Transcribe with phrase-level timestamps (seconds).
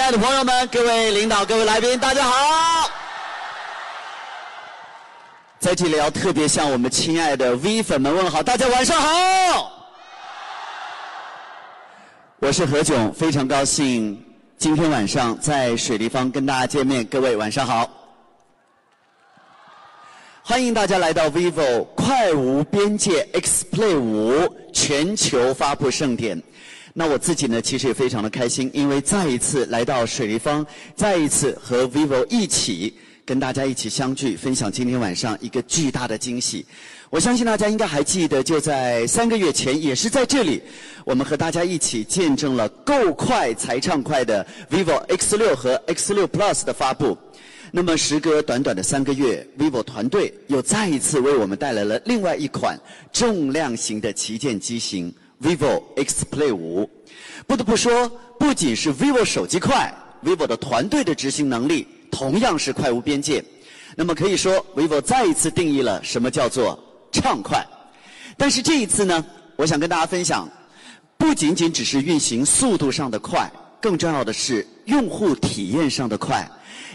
[0.00, 2.90] 亲爱的朋友们，各位领导，各位来宾，大家好！
[5.58, 9.70] 在这里要特别向我们亲爱的 V 粉们问好，大家晚上好！
[12.38, 14.24] 我是何炅，非常高兴
[14.56, 17.86] 今天晚上在水立方跟大家见面，各位晚上好！
[20.42, 26.42] 欢迎大家来到 vivo 快无边界 X Play 五全球发布盛典。
[26.92, 32.92] 那我自己呢，其实也非常的开心，因为再一次来到水立方，再一次和 vivo 一起
[33.24, 36.66] 跟大家一起相聚，分享今天晚上一个巨大的惊喜。
[37.08, 40.60] 我相信大家应该还记得，就在三个月前，也是在这里，
[41.04, 47.16] 我们和大家一起见证了够快才畅快的 vivo X 六和 X 六 Plus 的发布。
[47.72, 52.76] 那么，时隔短短的三个月，vivo 团队又再一次为我们带来了另外一款
[53.12, 56.88] 重量型的旗舰机型 vivo X Play 五。
[57.46, 59.92] 不得不说，不仅是 vivo 手机快
[60.24, 63.44] ，vivo 的团队的执行能力同样是快无边界。
[63.96, 66.78] 那么可以说，vivo 再一次定义了什么叫做
[67.10, 67.66] 畅快。
[68.36, 69.24] 但是这一次呢，
[69.56, 70.48] 我想跟大家分享，
[71.18, 73.50] 不仅仅只是运行速度上的快，
[73.80, 76.48] 更重要的是用户体验上的快，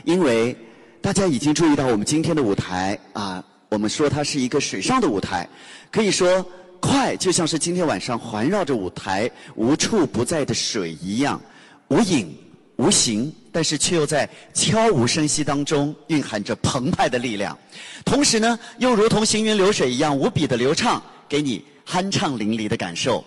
[0.03, 0.55] 因为。
[1.01, 5.47] 大家已经注意到我们今天的舞台啊，我们说它是一个水上的舞台，
[5.91, 6.43] 可以说
[6.79, 11.41] 快就像是今天晚上环绕着舞台无处不在的水一样，
[11.87, 12.35] 无影
[12.77, 17.57] 无形，但是却又在悄无声息当中蕴含着澎湃的力量，
[18.03, 23.23] 同时呢，又如同行云流水一样无比的流畅，给你酣畅淋漓的感受。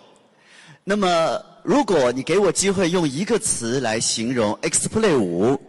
[0.85, 5.61] 那么，如果你给我机会用一个词来形容 X Play 五。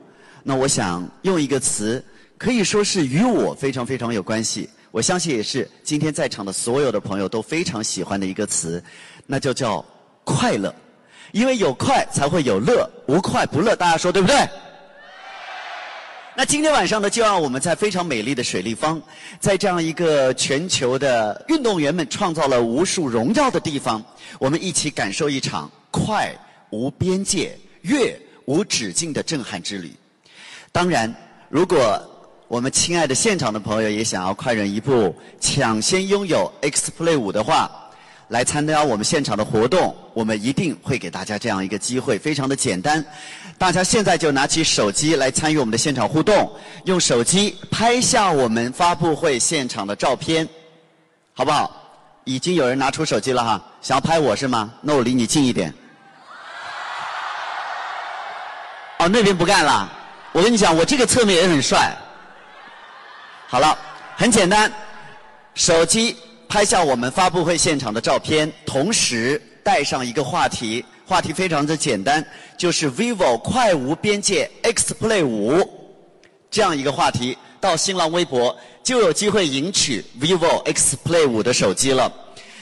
[0.41, 2.03] 那我想用一个词，
[2.37, 4.69] 可以说是与我非常非常有关系。
[4.91, 8.83] 我相信也是今天在场的所有的朋友都非常喜欢的一个词，
[9.25, 9.85] 那就叫
[10.23, 10.73] 快乐。
[11.31, 13.75] 因为有快才会有乐，无快不乐。
[13.75, 14.49] 大家说对不对？
[16.35, 18.99] 那今天晚上呢，就让我们在非常美丽的水立方，
[19.39, 24.03] 在这样一个全球的运动员们创造了无数荣耀的地方，
[24.39, 26.33] 我们一起感受一场快
[26.71, 29.93] 无边界、乐无止境的震撼之旅。
[30.71, 31.13] 当然，
[31.49, 32.01] 如果
[32.49, 37.69] 我们亲爱的现场的朋友也想要快人一步抢先拥有 X Play 五的话，
[38.29, 43.05] 来参加我们现场的活动，我们一定会给大家这样一个机会，非常的简单。
[43.59, 46.51] 大家现在就拿起手机来参与我们的现场互动，
[46.85, 50.49] 用手机拍下我们发布会现场的照片，
[51.35, 51.71] 好不好？
[52.23, 54.73] 已经有人拿出手机了哈，想要拍我是吗？
[54.81, 55.71] 那我离你近一点。
[58.97, 59.87] 哦，那边不干了。
[60.31, 61.95] 我跟你讲，我这个侧面也很帅。
[63.51, 63.75] 好了，
[64.15, 64.71] 很简单，
[65.55, 66.15] 手机
[66.47, 72.23] 拍下我们发布会现场的照片，同时带上一个话题，话题非常的简单，
[72.55, 75.67] 就是 vivo 快无边界 X Play 五
[76.51, 82.13] 这样一个话题，到新浪微博就有机会赢取 vivo X Play 五的手机了。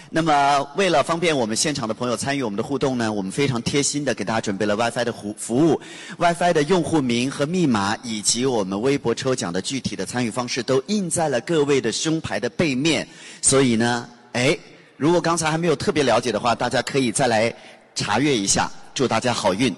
[0.10, 5.82] 那么，为了方便我们现场的朋友参与我们的互动呢，我们非常贴心的给大家准备了 WiFi 的服服务
[6.18, 13.06] ，WiFi 的用户名和密码，以及我们微博抽奖的具体的参与方式，都印在了各位的胸牌的背面。
[13.42, 14.58] 所以呢，哎，
[14.96, 17.54] 如果刚才还没有特别了解的话，大家可以再来
[17.94, 18.72] 查阅一下。
[18.96, 19.76] 祝大家好运。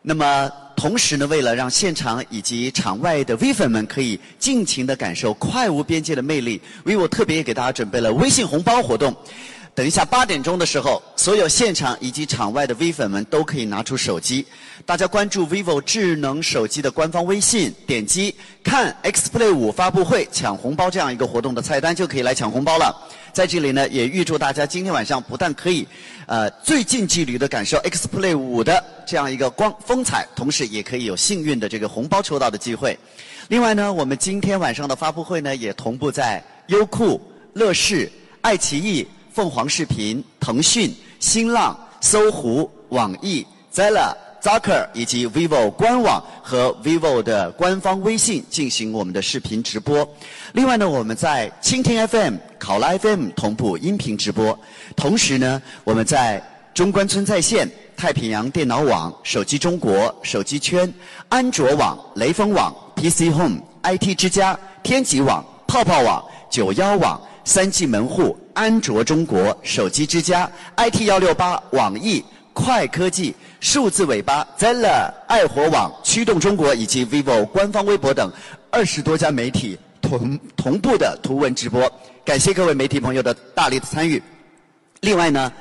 [0.00, 0.50] 那么。
[0.82, 9.14] 同时呢，为了让现场以及场外的 V 粉们可以尽情的感受快无边界的魅力，vivo 特别给大家准备了微信红包活动。
[9.76, 14.44] 等一下八点钟的时候，所有现场以及场外的 V 粉们都可以拿出手机，
[14.84, 22.92] 大家关注 vivo 智能手机的官方微信，点击看 X Play 五发布会抢红包这样一个活动的菜单，就可以来抢红包了。
[23.32, 25.86] 在这里呢，也预祝大家今天晚上不但可以
[26.26, 32.98] 呃最近距离的感受 X Play 五的这样一个光风采，同时也可以有幸运的这个红包抽到的机会。
[33.48, 37.20] 另外呢，我们今天晚上的发布会呢，也同步在优酷、
[37.54, 39.06] 乐视、爱奇艺。
[39.34, 43.42] 凤凰视频、腾讯、新浪、搜狐、网易、
[43.74, 50.06] Zella、Zucker 以及 vivo 官网和 vivo 的官方微信进行我们的视频直播。
[50.52, 54.58] 另外呢，我们在蜻蜓 FM、考拉 FM 同步音频直播。
[54.96, 56.42] 同时呢，我们在
[56.74, 60.92] 中关村在线、太平洋电脑网、手机中国、手机圈、
[61.28, 67.20] 安卓网、雷锋网、PC Home、IT 之家、天极网、泡泡网、九幺网。
[67.44, 78.30] 三 G 门户、安卓中国、手机之家、IT 幺六八、网易、快科技、数字尾巴、Zella、爱火网、驱动中国以及 vivo 官方微博等
[78.70, 81.90] 二十多家媒体同同步的图文直播，
[82.24, 84.22] 感谢各位媒体朋友的大力的参与。
[85.00, 85.52] 另外呢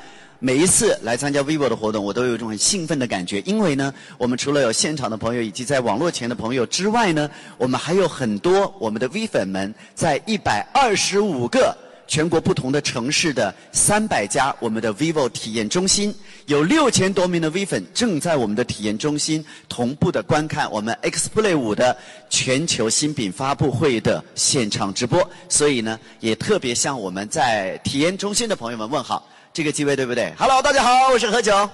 [0.44, 11.78] 每一次来参加 vivo 的活动，我都有一种很兴奋的感觉，因为呢，我们除了有现场的朋友以及在网络前的朋友之外呢，我们还有很多我们的 V 粉们在一百二十五个
[12.12, 16.14] 全国不同的城市的三百家我们的 vivo 体验中心，
[16.46, 21.96] 有六千多名的 V 粉正在我们的体验中心同步的观看我们 Xplay 五的
[22.30, 29.26] 全球新品发布会的现场直播，所以呢，也特别向我们在体验中心的朋友们问好。
[29.54, 31.70] 这个机位对不对？Hello，大家好，我是何炅。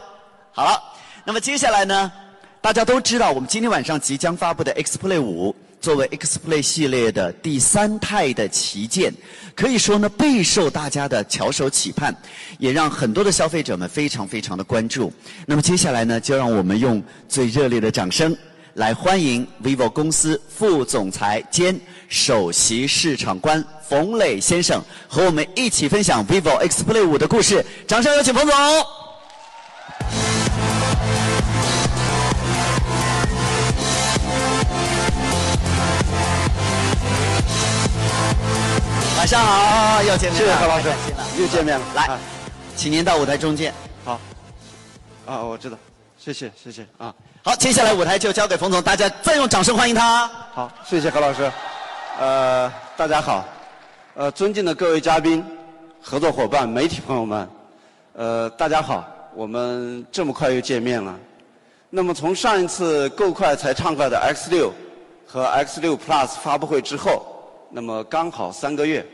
[0.51, 0.79] 好了，
[1.25, 2.11] 那么接下来呢，
[2.61, 5.55] 大家都知道，我们今天晚上即将发布的 Xplay 五，
[5.87, 9.09] 作为 Xplay 系列的第三代的旗舰，
[9.55, 12.13] 可以说呢备受大家的翘首企盼，
[12.59, 15.13] 也让很多的消费者们非常非常的关注。
[15.45, 18.35] 那么接下来呢，就让我们用最热烈的掌声。
[18.73, 21.79] 来欢迎 vivo 公司副总裁兼
[22.09, 27.65] 首席市场官冯磊先生和我们一起分享 vivo Xplay 五的故事。
[27.87, 29.06] 掌声有请冯总！
[39.27, 40.89] 晚上好，又见面了，谢谢何老师，
[41.37, 41.85] 又见面了。
[41.93, 42.17] 来，
[42.77, 43.73] 请您到舞台中间。
[44.05, 44.17] 好，
[45.25, 45.77] 啊，我知道，
[46.17, 47.13] 谢谢，谢谢啊。
[47.43, 50.27] 好，接下来舞台就交给冯总，大家再用掌声欢迎他。
[50.53, 51.51] 好，谢谢何老师。
[52.17, 53.43] 呃，大家好，
[54.13, 55.43] 呃，尊敬的各位嘉宾、
[56.01, 57.49] 合作伙伴、媒体朋友们，
[58.13, 61.13] 呃，大家好，我们这么快又见面了。
[61.89, 64.71] 那么从上一次够快才畅快的 X 六
[65.25, 67.25] 和 X 六 Plus 发布会之后，
[67.69, 69.05] 那么刚好三个月。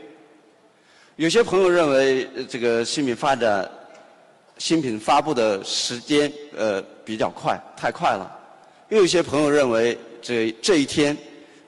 [1.16, 3.68] 有些朋友认为这个新品发展。
[4.56, 8.38] 新品发布的时间呃比较快，太快了。
[8.88, 11.16] 又有些朋友认为这这一天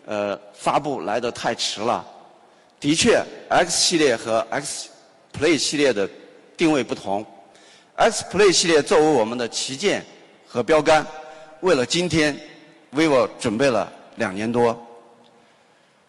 [0.05, 2.07] 呃发布来得太迟了。
[2.79, 4.89] 的确，X 系列和 X
[5.37, 6.09] Play 系列的
[6.57, 7.27] 定位不同。
[7.97, 10.07] X Play 系列作为我们的旗舰
[10.47, 11.05] 和标杆，
[11.61, 12.39] 为了今天
[12.95, 14.81] ，vivo 准备了两年多。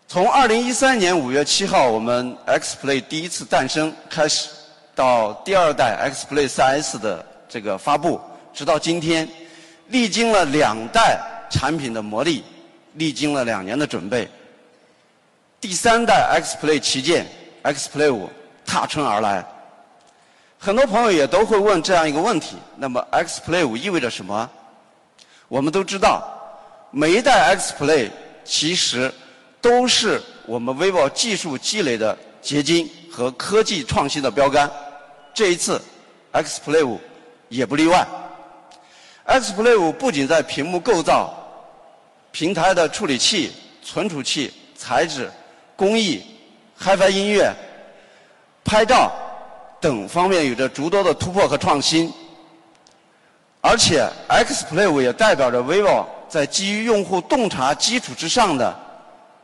[0.09, 4.47] 从2013年5月7号我们 X Play 第一次诞生开始。
[4.95, 8.19] 到第二代 Xplay 3S 的这个发布，
[8.51, 9.29] 直到今天，
[9.89, 11.19] 历经了两代
[11.51, 12.41] 产品的磨砺，
[12.93, 14.27] 历经了两年的准备，
[15.61, 17.27] 第三代 Xplay 旗舰
[17.63, 18.27] Xplay 5
[18.65, 19.45] 踏春而来。
[20.57, 24.49] 很多朋友也都会问这样一个问题：那么 Xplay 5意味着什么？
[25.47, 26.27] 我们都知道，
[26.89, 28.09] 每一代 Xplay
[28.43, 29.13] 其实
[29.67, 34.71] 都是我们 vivo 技术积累的结晶和科技创新的标杆。
[35.33, 35.81] 这一次
[36.31, 36.97] ，Xplay 5
[37.49, 38.07] 也不例外。
[39.25, 41.33] Xplay 5不仅在屏幕构造、
[42.31, 43.51] 平台的处理器、
[43.83, 45.29] 存储器、材质、
[45.75, 46.23] 工艺、
[46.81, 47.53] HiFi 音乐、
[48.63, 49.11] 拍照
[49.81, 52.09] 等方面有着诸多的突破和创新，
[53.59, 58.86] 而且 Xplay 5也代表着 vivo 在基于用户洞察基础之上的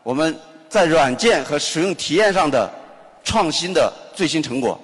[0.03, 0.37] 我们
[0.69, 2.69] 在软件和使用体验上的
[3.23, 4.79] 创新的最新成果。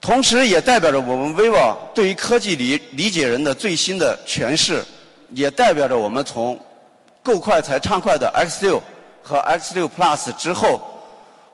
[0.00, 4.82] 同时，也代表着我们 vivo 对于科技理理解人的最新的诠释，
[5.30, 6.58] 也代表着我们从
[7.22, 8.82] 够快才畅快的 X 六
[9.22, 10.80] 和 X 六 Plus 之后，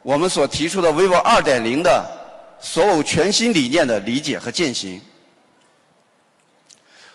[0.03, 2.05] 我们所提出的 vivo 二点零的
[2.61, 5.01] 所有全新理念的理解和践行。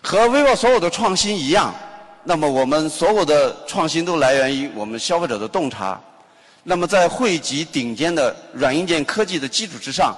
[0.02, 1.74] 和 vivo 所有的创新一样，
[2.24, 6.00] 那么我们所有的创新都来源于我们消费者的洞察。
[6.63, 10.16] 那么在汇集顶尖的软硬件科技的基础之上。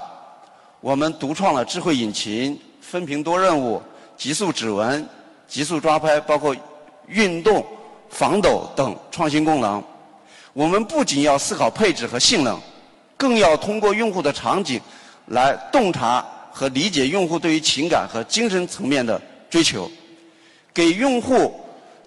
[0.82, 3.82] 我们独创了智慧引擎、分屏多任务、
[4.18, 5.08] 极速指纹、
[5.48, 6.54] 极速抓拍，包括
[7.08, 7.66] 运动、
[8.10, 9.82] 防抖等创新功能。
[10.52, 12.60] 我们不仅要思考配置和性能，
[13.16, 14.78] 更要通过用户的场景
[15.28, 19.20] 来洞察和理解用户对于情感和精神层面的
[19.50, 19.90] 追求，
[20.74, 21.63] 给用户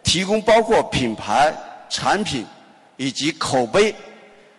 [0.07, 1.53] 提供包括品牌、
[1.91, 2.47] 产品
[2.97, 3.95] 以及口碑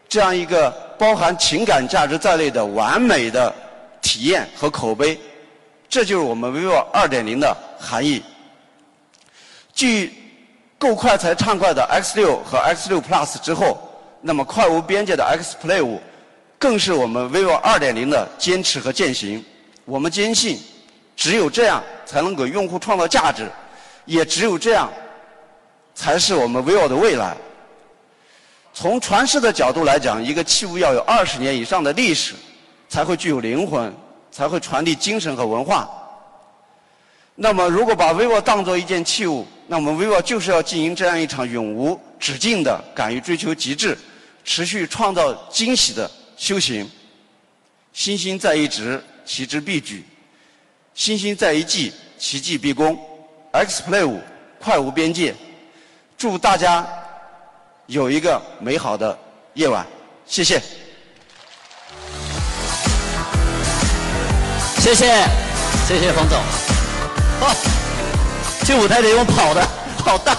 [0.07, 3.51] 这样一个包含情感价值在内的完美的。
[3.99, 5.19] 体验和口碑，
[5.89, 8.23] 这就是我们 vivo 2.0的含义。
[9.73, 10.13] 继
[10.77, 13.77] 够快才畅快的 X6 和 X6 Plus 之后，
[14.21, 15.99] 那么快无边界的 Xplay 5，
[16.57, 19.43] 更是我们 vivo 2.0的坚持和践行。
[19.83, 20.57] 我们坚信，
[21.15, 23.51] 只有这样才能给用户创造价值，
[24.05, 24.89] 也只有这样，
[25.97, 27.35] 才是我们 vivo 的未来。
[28.71, 32.35] 从传世的角度来讲，一个器物要有二十年以上的历史。
[32.89, 33.93] 才会具有灵魂，
[34.31, 35.89] 才会传递精神和文化。
[37.35, 43.97] 那么，如果把 vivo 当做一件器物，那么 vivo 就是要经营这样一场永无止境的、敢于追求极致、
[44.45, 46.89] 持续创造惊喜的修行。
[47.91, 50.05] 心心在一直，其之必举。
[50.93, 52.97] 心心在一季，奇迹必攻。
[53.51, 54.21] X Play 五，
[54.61, 55.35] 快无边界。
[56.17, 56.83] 祝大家
[57.85, 59.15] 有一个美好的
[59.53, 59.85] 夜晚，
[60.25, 60.59] 谢谢。
[64.79, 65.23] 谢谢，
[65.87, 66.39] 谢谢冯总。
[67.41, 67.55] 哦，
[68.65, 69.63] 这舞台得用跑的，
[69.97, 70.35] 好大。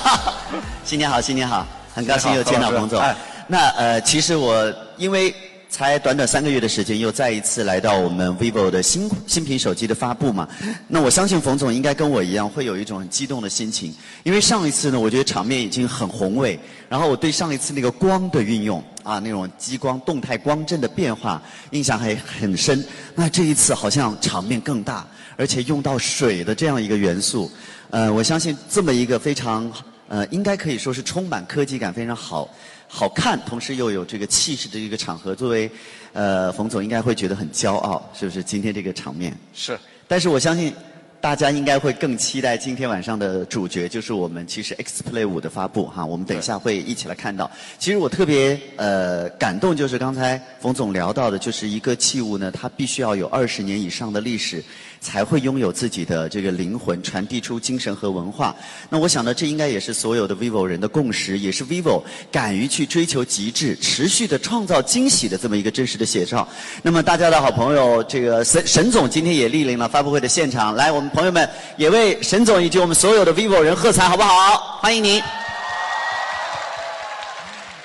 [0.84, 3.00] 新年好，新年好，很高兴又见到冯总。
[3.46, 5.32] 那呃，其实我因为。
[5.70, 10.48] 才短短三个月的时间，又再一次来到我们 vivo 的新新品手机的发布嘛。
[10.86, 13.94] 那我相信冯总应该跟我一样，会有一种激动的心情。
[14.24, 16.58] 因为上一次呢，我觉得场面已经很宏伟，
[16.88, 21.40] 然后我对上一次那个光的运用啊，那种激光、动态光阵的变化
[21.72, 22.82] 印象还很深。
[23.14, 25.06] 那这一次好像场面更大，
[25.36, 27.50] 而且用到水的这样一个元素。
[27.90, 29.70] 呃，我相信这么一个非常
[30.08, 32.48] 呃，应该可以说是充满科技感、非常好。
[32.88, 35.70] 好看，同时又有这个气势的一个场合，作为，
[36.12, 38.42] 呃，冯总应该会觉得很骄傲，是不是？
[38.42, 39.78] 今天这个场面是，
[40.08, 40.72] 但是我相信。
[41.20, 46.06] 大家应该会更期待今天晚上的主角，就是我们其实 X Play 五的发布哈。
[46.06, 47.50] 我们等一下会一起来看到。
[47.76, 54.62] 其实我特别呃感动，就是刚才冯总聊到的，就是一个器物呢，它必须要有二十年以上的历史，
[55.00, 58.54] 才会拥有自己的这个灵魂，传递出精神和文化。
[58.88, 66.48] 那我想呢，这应该也是所有的 vivo 人的共识，也是 vivo 敢于去追求极致、持续的创造惊喜的这么一个真实的写照。
[66.82, 71.08] 那么大家的好朋友这个沈沈总今天也莅临了发布会的现场，来我们。
[71.08, 74.78] 朋友们，也为沈总以及我们所有的 vivo 人喝彩，好不好？
[74.80, 75.20] 欢迎您。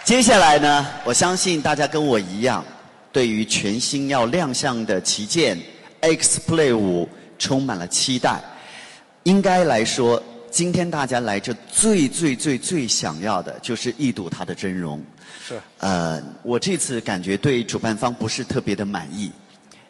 [0.03, 2.63] 接下来呢，我相信大家跟我一样，
[3.11, 5.57] 对于全新要亮相的旗舰
[6.03, 7.07] X Play 五
[7.39, 8.41] 充满了期待。
[9.23, 15.01] 应该来说，今天大家来这最最最最想要的就是一睹它的真容。
[15.47, 15.59] 是。
[15.79, 19.31] 呃，我这次感觉对主办方不是特别的满意，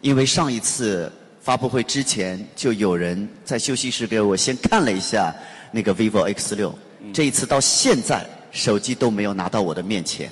[0.01, 1.12] 因为上一次。
[1.43, 5.36] 发布会之前就有人在休息室给我先看了一下
[5.74, 6.74] 那个 vivo X 六，
[7.13, 10.32] 这一次到现在手机都没有拿到我的面前。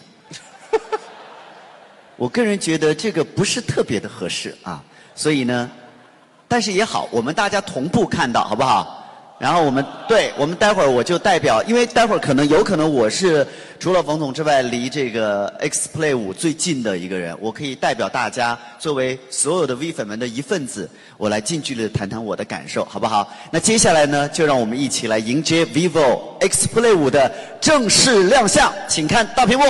[2.16, 4.82] 我个人觉得这个不是特别的合适啊，
[5.22, 5.70] 所以呢，
[6.48, 8.98] 但是也好，我们大家同步看到，好不好？
[9.38, 13.46] 然后我们对，我们待会儿我就代表，因为待会儿可能有可能我是
[13.80, 23.32] 除了冯总之外，离这个 X Play 五最近的一个人，我可以代表大家，作为所有的 V 粉们的一份子，我来近距离的谈谈我的感受，好不好？
[23.52, 29.66] 那接下来呢，就让我们一起来迎接 vivo X Play 五的正式亮相，请看大屏幕。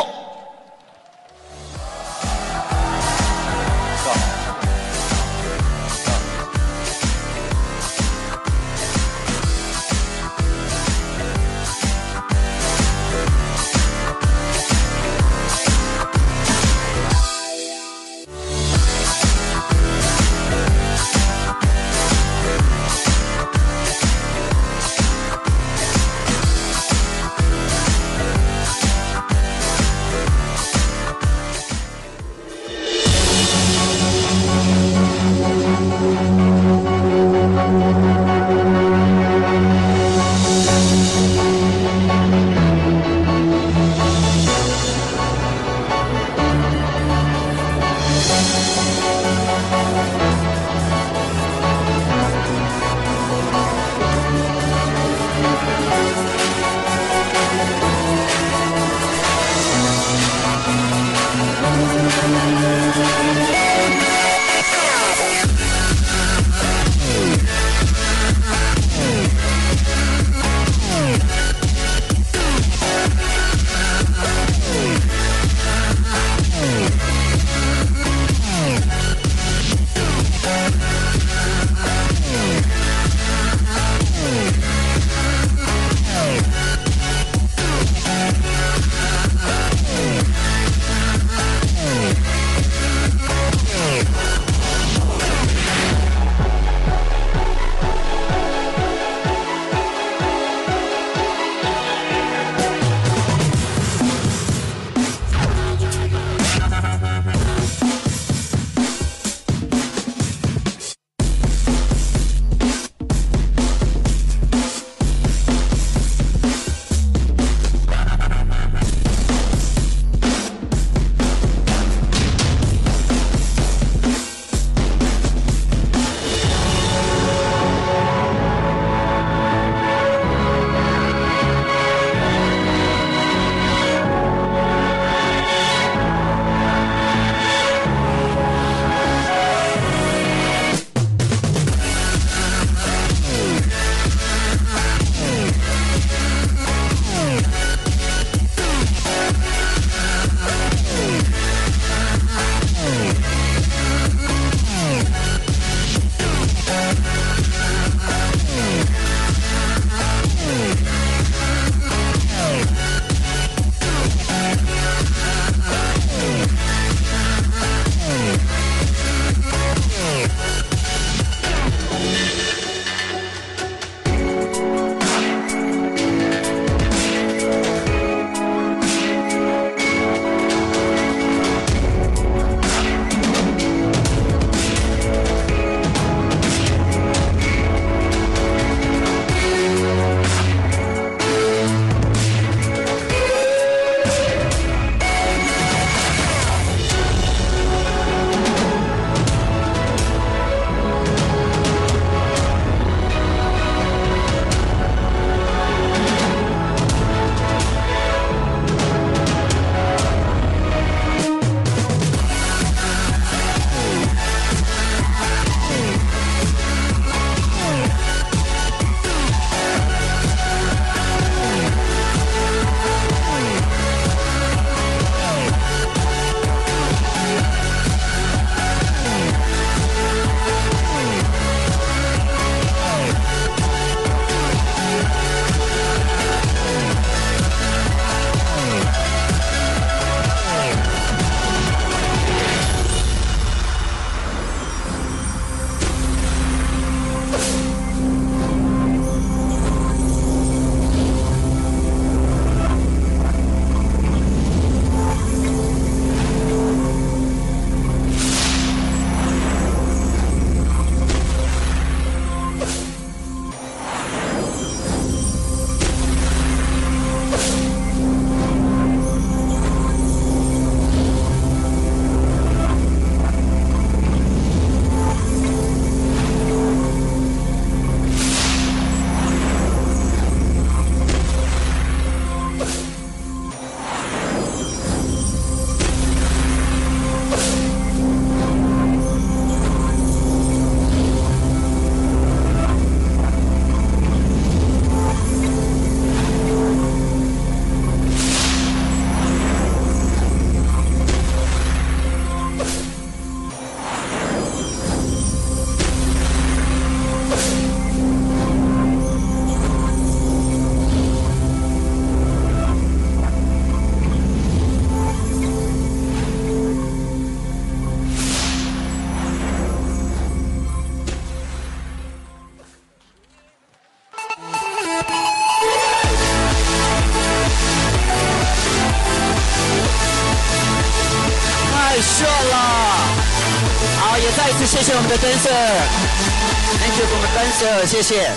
[338.01, 338.31] 谢谢。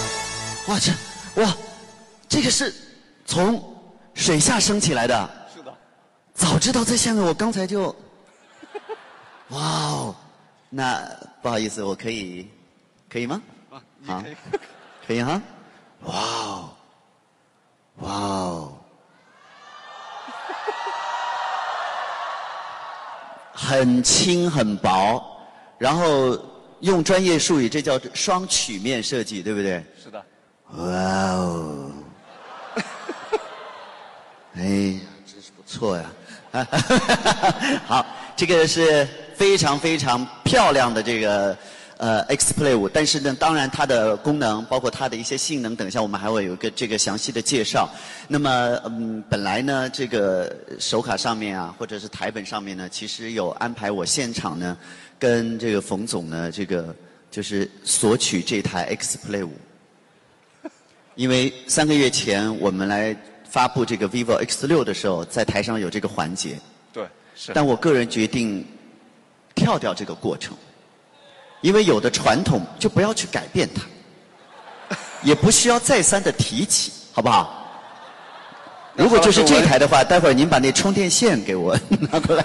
[0.68, 0.92] 哇，这
[1.42, 1.56] 哇，
[2.28, 2.74] 这个是
[3.24, 3.62] 从
[4.12, 5.30] 水下升起来的。
[5.54, 5.74] 是的。
[6.34, 7.84] 早知道在下面，我刚才就，
[9.48, 10.14] 哇哦，
[10.68, 11.02] 那
[11.40, 12.46] 不好意思，我可以，
[13.08, 13.40] 可以吗？
[13.70, 14.22] 啊，好，
[15.06, 15.40] 可以哈。
[16.02, 16.70] 哇哦，
[18.00, 18.72] 哇哦。
[23.54, 25.24] 很轻很薄，
[25.78, 26.36] 然后
[26.84, 29.82] 用专业术语，这叫双曲面设计，对不对？
[30.02, 30.22] 是的。
[30.76, 30.84] 哇
[31.32, 31.90] 哦！
[34.54, 36.04] 哎，真是不错呀！
[37.86, 41.56] 好，这个是非常非常漂亮的这个。
[42.04, 47.88] 呃，X Play 五，但是呢，当然它的功能，包括它的一些性能，等一下我们还会有一个这个详细的介绍。
[48.28, 54.76] 那么，嗯，本来呢，这个手卡上面啊，或者是台本上面呢，其实有安排我现场呢，
[55.18, 56.94] 跟这个冯总呢，这个
[57.30, 59.52] 就是索取这台 X Play 五，
[61.14, 63.16] 因为三个月前我们来
[63.48, 66.58] 发布这个 vivo X 六的时候，在台上有这个环节。
[66.92, 67.52] 对，是。
[67.54, 68.62] 但我个人决定
[69.54, 70.54] 跳掉这个过程。
[71.64, 77.66] 因为有的传统就不要去改变它，也不需要再三的提起，好不好？
[78.94, 81.74] 如果就是这台的话，待会儿您把那充电线给我
[82.12, 82.44] 拿过来。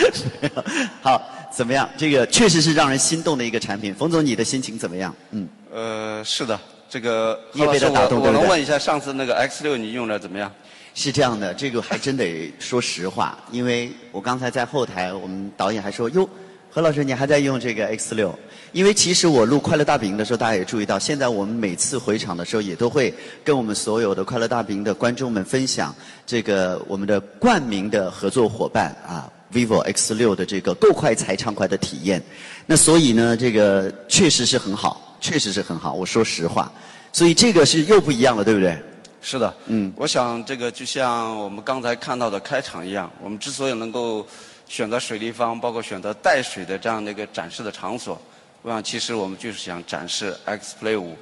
[1.00, 1.88] 好，怎么样？
[1.96, 3.94] 这个确实是让人心动的一个产品。
[3.94, 5.14] 冯总，你的心情怎么样？
[5.30, 5.48] 嗯。
[5.72, 10.52] 呃，是的，这个叶被他打动，我能问一下，上次那个 X 六你用的怎么样？
[10.94, 16.28] 是这样的，这个还真得说实话，因为我刚才在后台，我们导演还说哟。
[16.78, 18.32] 何老师，你还在用这个 X 六？
[18.70, 23.12] 因为其实我录《快乐大本营》的时候，大家也注意到，现在我们每次回场的时候，也都会
[23.42, 25.92] 跟我们所有的《快乐大本营》的观众们分享
[26.24, 32.22] 这个我们的冠名的合作伙伴啊，vivo X 六的这个够快才畅快的体验。
[32.64, 35.94] 那所以呢，这个确实是很好，确实是很好。
[35.94, 36.70] 我说实话，
[37.12, 38.78] 所以这个是又不一样了，对不对？
[39.20, 44.24] 是的，嗯，我想这个就像我们刚才看到的开场一样，我们之所以能够。
[44.68, 48.20] 选择水立方，包括选择带水的这样的一个展示的场所，
[48.62, 51.16] 我想其实我们就是想展示 X Play 五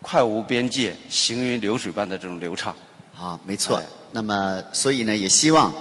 [0.00, 2.74] 快无边界、行云流水般的这种流畅。
[3.18, 3.82] 啊，没错。
[4.12, 5.74] 那么，所以呢，也希望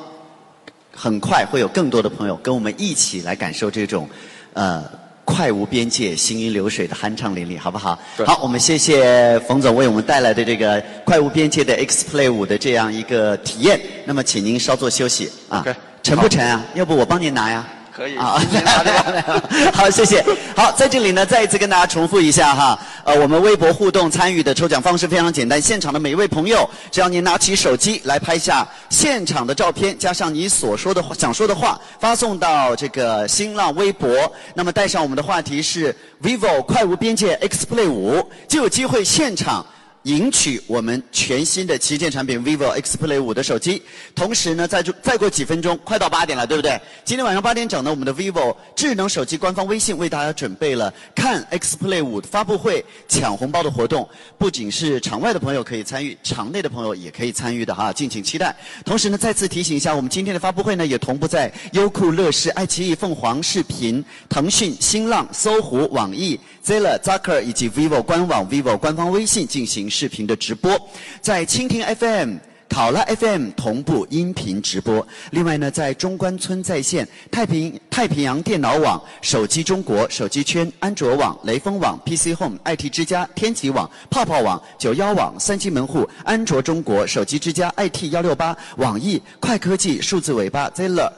[0.92, 4.10] 很快会有更多的朋友跟我们一起来感受这种
[4.54, 4.84] 呃
[5.24, 7.98] 快无边界、行云流水的酣畅淋漓，好不好？
[8.26, 13.80] 好，我们谢谢冯总为我们带来的这个快无边界的 X Play 五的这样一个体验。
[14.06, 15.64] 那么，请您稍作休息啊。
[16.04, 16.62] 沉不沉啊？
[16.76, 17.66] 要不我帮您拿呀？
[17.96, 18.18] 可以。
[18.18, 20.24] 啊，拿 好，谢谢。
[20.54, 22.78] 好，在这里呢，再一次跟大家重复一下哈。
[23.06, 39.66] 呃，我们微博互动参与的抽奖方式非常简单，现场的每一位朋友，只要您拿起手机来拍下现场的照片，加上你所说的想说的话，发送到这个新浪微博，那么带上我们的话题是 vivo 快无边界 X Play 五，就有机会现场。
[40.04, 43.82] 赢取我们全新的旗舰产品 vivo X Play 五的手机，
[44.14, 46.80] 同时呢，再再过几分钟，快到八点了，对不对？
[47.06, 58.54] 今天晚上八点整呢，我们的 vivo 智能手机官方微信为大家准备了看 X Play 五发布会抢红包的活动，不仅是场外的朋友可以参与，场内的朋友也可以参与的哈，敬请期待。
[58.84, 69.90] 同时呢，再次提醒一下，我们今天的发布会呢，也同步在优酷、乐视、爱奇艺、凤凰视频、腾讯、新浪、搜狐、网易、Zella、Zucker 以及 vivo 官网、vivo 官方微信进行。
[69.90, 70.72] 视频的直播，
[71.20, 72.38] 在蜻蜓 FM、
[72.70, 75.06] 考拉 FM 同步音频直播。
[75.32, 91.12] 另外呢，在中关村在线、太平太平洋电脑网、手机中国、手机圈、安卓网、雷锋网、PC Home、IT 之家、天极网、泡泡网、九幺网、三七门户、安卓中国、手机之家、IT 幺六八、网易、快科技、数字尾巴、Zeller。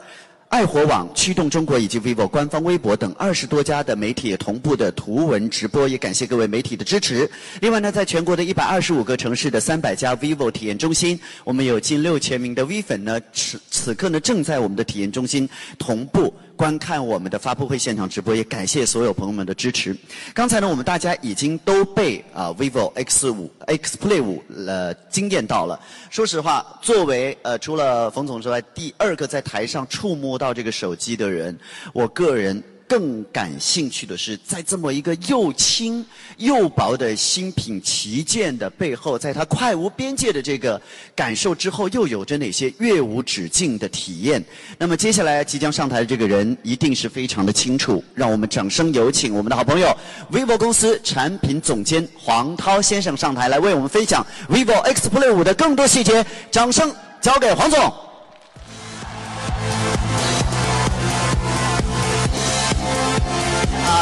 [0.48, 7.28] 爱火网、驱动中国以及 vivo 官方微博等二十多家的媒体同步的图文直播，也感谢各位媒体的支持。
[7.60, 16.32] 另外呢，在全国的一百二十五个城市的三百家 vivo 体验中心，我们有近六千名的 V 粉呢，此此刻呢正在我们的体验中心同步。
[16.56, 19.94] 观看我们的发布会现场直播，也感谢所有朋友们的支持。
[20.34, 25.78] 刚才呢，我们大家已经都被啊 vivo X 五 X Play 五呃惊艳到了。
[26.10, 31.56] 说实话，作为呃除了冯总之外第二个在台上触摸到这个手机的人，
[31.92, 32.62] 我个人。
[32.88, 36.04] 更感兴趣的是，在这么一个又轻
[36.36, 40.80] 又薄的新品旗舰的背后，在它快无边界的这个
[41.14, 44.44] 感受之后，又有着哪些越无止境的体验？
[44.78, 48.02] 那么接下来即将上台的这个人，一定是非常的清楚。
[48.14, 49.96] 让我们掌声有请我们的好朋友
[50.30, 56.24] ，vivo 公司产品总监黄涛先生上台来为我们分享 vivo X Play 五的更多细节。
[56.50, 57.92] 掌声交给黄总。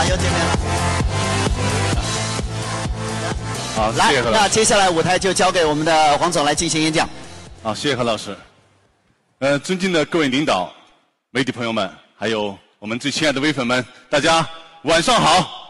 [0.05, 0.57] 了，又见面了。
[3.75, 4.13] 好，来。
[4.31, 7.09] 那接下来舞台就交给我们的黄总来进行演讲。
[7.63, 8.37] 好，谢谢何老师。
[9.41, 10.73] 呃，尊敬的各位领导、
[11.31, 14.49] 媒体朋友们，还有我们最亲爱的微粉们，大家
[14.83, 15.63] 晚上好。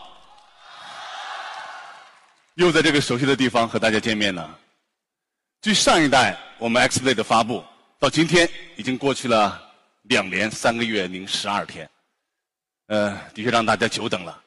[2.57, 4.49] 又在这个熟悉的地方和大家见面了。
[5.63, 7.65] 距上一代我们 X Play 的发布
[7.99, 9.61] 到今天，已经过去了
[10.03, 11.89] 两年三个月零十二天。
[12.87, 14.43] 呃，的确让大家久等了。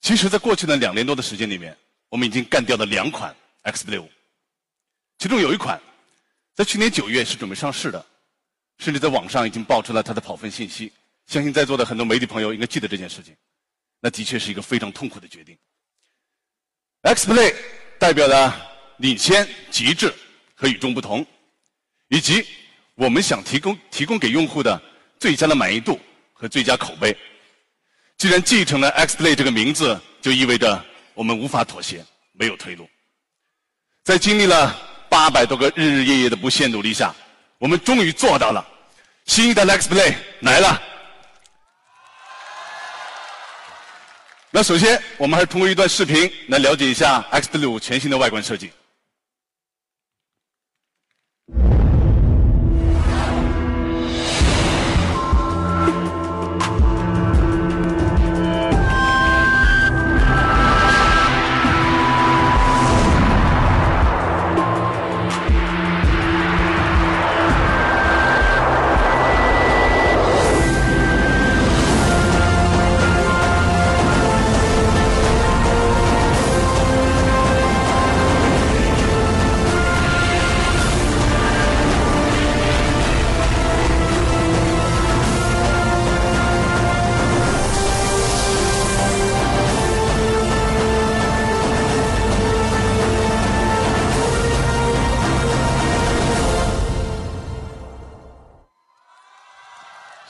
[0.00, 1.76] 其实，在过去的两年多的时间里面，
[2.08, 4.08] 我们已经干掉了两款 X Play 五，
[5.18, 5.80] 其中有一款
[6.54, 8.04] 在去年九月是准备上市的，
[8.78, 10.92] 甚至在网上已经爆出了它的跑分信息。
[11.26, 13.36] 相信在座的很多媒体朋友应该记得这件事情。
[14.00, 15.58] 那的确是一个非常痛苦的决定。
[17.02, 17.54] X Play
[17.98, 18.54] 代表了
[18.98, 20.14] 领先、极致
[20.54, 21.26] 和与众不同，
[22.08, 22.46] 以及
[22.94, 24.80] 我们想提供提供给用户的
[25.18, 25.98] 最佳的满意度
[26.32, 27.14] 和最佳口碑。
[28.18, 32.90] 既然继承了 X Play 这个名字，就意味着我们无法妥协，没有退路。
[34.02, 34.76] 在经历了
[35.08, 37.14] 八百多个日日夜夜的不懈努力下，
[37.58, 38.66] 我们终于做到了。
[39.26, 40.82] 新一代的 X Play 来了。
[44.50, 48.72] 那首先，我们还是通过一段视频来了解一下 X Play 五全新的外观设计。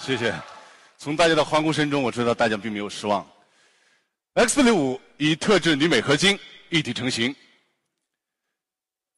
[0.08, 0.34] 谢谢。
[0.96, 3.30] 从大家的欢呼声中，我知道大家并没有失望。
[4.32, 6.38] X 六五以特制铝镁合金
[6.70, 7.36] 一体成型，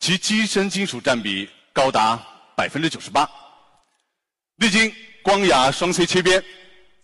[0.00, 2.20] 其机身金属占比高达
[2.56, 3.30] 百分之九十八，
[4.56, 6.44] 历经光雅双 C 切边、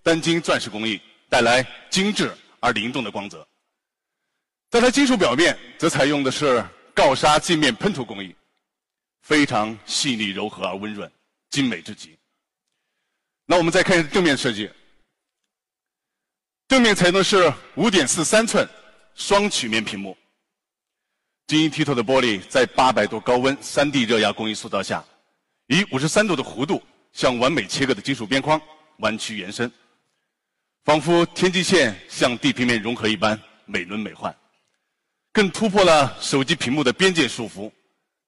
[0.03, 3.47] 单晶钻石工艺，带来精致而灵动的光泽。
[4.69, 8.35] 在它金属表面，则采用的是锆砂镜面喷涂工艺，
[9.23, 11.09] 非常细腻柔和而温润，
[11.51, 12.16] 精美至极。
[13.47, 14.69] 那我们再看正面设计，
[16.67, 18.69] 正面采用的是五点四三寸
[19.15, 20.17] 双曲面屏幕，
[21.47, 25.05] 晶莹剔透的玻璃在八百度高温三 D 热压工艺塑造下，
[25.69, 26.83] 以五十三度的弧度
[27.13, 28.61] 向完美切割的金属边框
[28.99, 29.71] 弯曲延伸，
[30.85, 34.35] 仿佛天际线向地平面融合一般美轮美奂，
[35.33, 37.71] 更突破了手机屏幕的边界束缚，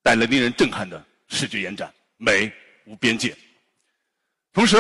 [0.01, 2.53] 带来令人震撼的视觉延展，美
[2.87, 3.37] 无边界。
[4.53, 4.77] 同时，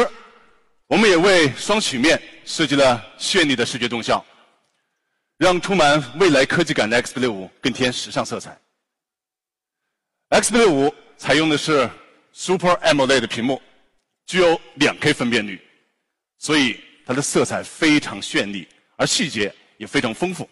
[0.88, 4.24] 我们也为双曲面设计了绚丽的视觉动效，
[5.36, 8.58] 让充满未来科技感的 X Play 五更添时尚色彩。
[10.30, 11.88] X Play 五采用的是
[12.32, 13.60] Super AMOLED 的屏幕，
[14.24, 15.60] 具有两 K 分辨率，
[16.38, 20.48] 所以它的色彩非常绚丽，而细节也非常丰富。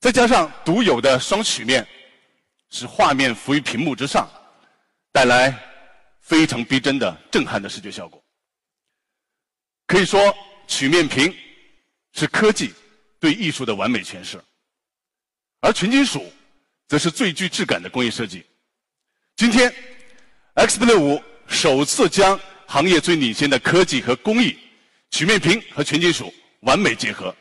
[0.00, 1.86] 再加上独有的双曲面，
[2.70, 4.26] 使画面浮于屏幕之上，
[5.12, 5.54] 带来
[6.22, 8.23] 非常逼真的震撼的视觉效果。
[9.94, 11.32] 可以说，曲面屏
[12.14, 12.74] 是科技
[13.20, 14.42] 对艺术的完美诠释，
[15.60, 16.32] 而全金属
[16.88, 18.44] 则是最具质感的工业设计。
[19.36, 19.72] 今天
[20.54, 24.58] ，X Play 五首次将行业最领先的科技和工艺——
[25.12, 27.32] 曲面屏和全金属完美结合，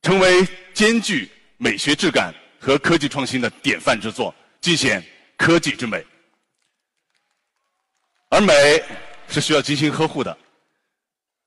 [0.00, 5.04] 成为兼具美学质感和科技创新的典范之作，尽显
[5.36, 6.02] 科技之美。
[8.30, 8.82] 而美
[9.28, 10.38] 是需要精心呵护的。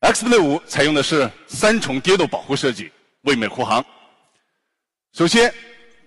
[0.02, 2.92] X Play 五采用的是三重跌落保护设计，
[3.24, 3.86] 为美护航。
[5.14, 5.54] 首先，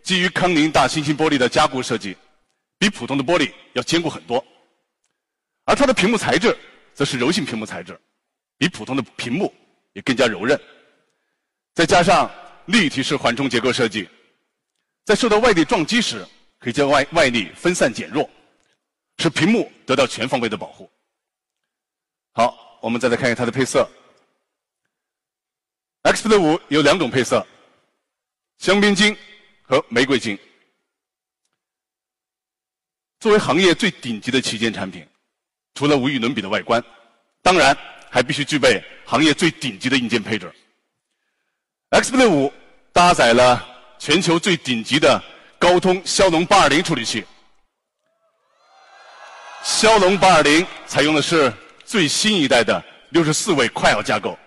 [0.02, 2.16] 基于康宁大猩猩玻璃的加固设计，
[2.78, 4.42] 比普通的玻璃要坚固很多。
[5.64, 6.56] 而它的屏幕材质
[6.94, 8.00] 则是柔性屏幕材质，
[8.56, 9.52] 比普通的屏幕
[9.92, 10.58] 也更加柔韧。
[11.74, 12.30] 再加上
[12.66, 14.08] 立体式缓冲结构设计，
[15.04, 16.26] 在受到外力撞击时，
[16.58, 18.28] 可以将外外力分散减弱，
[19.18, 20.90] 使屏幕得到全方位的保护。
[22.32, 22.71] 好。
[22.82, 23.88] 我们再来看一下它的配色。
[26.02, 27.46] X Play 五有两种配色，
[28.58, 29.16] 香槟金
[29.62, 30.36] 和玫瑰金。
[33.20, 35.06] 作为行业最顶级的旗舰产品，
[35.74, 36.84] 除了无与伦比的外观，
[37.40, 37.76] 当然
[38.10, 40.52] 还必须具备行业最顶级的硬件配置。
[41.90, 42.52] Xplay 五
[42.92, 43.64] 搭载了
[44.00, 45.22] 全球最顶级的
[45.56, 47.24] 高通骁龙八二零处理器。
[49.62, 51.52] 骁龙八二零采用的是
[51.92, 54.38] 最新一代的六十四位快鏚架构，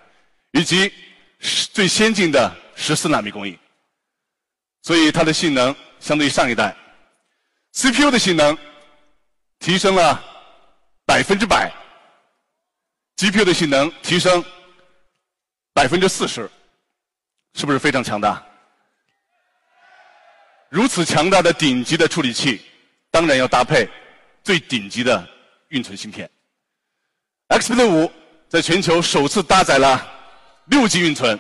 [0.54, 0.92] 以及
[1.72, 3.56] 最先进的十四纳米工艺，
[4.82, 6.76] 所以它的性能相对于上一代
[7.74, 8.58] ，CPU 的性能
[9.60, 10.20] 提升了
[11.06, 11.72] 百分之百
[13.18, 14.44] ，GPU 的性能提升
[15.72, 16.50] 百分之四十，
[17.54, 18.44] 是不是非常强大？
[20.70, 22.66] 如此强大的顶级的处理器，
[23.12, 23.88] 当然要搭配。
[24.44, 25.28] 最顶级的
[25.70, 26.28] 运存芯片
[27.50, 28.12] XPS 五
[28.50, 30.06] 在全球首次搭载了
[30.66, 31.40] 六 G 运存。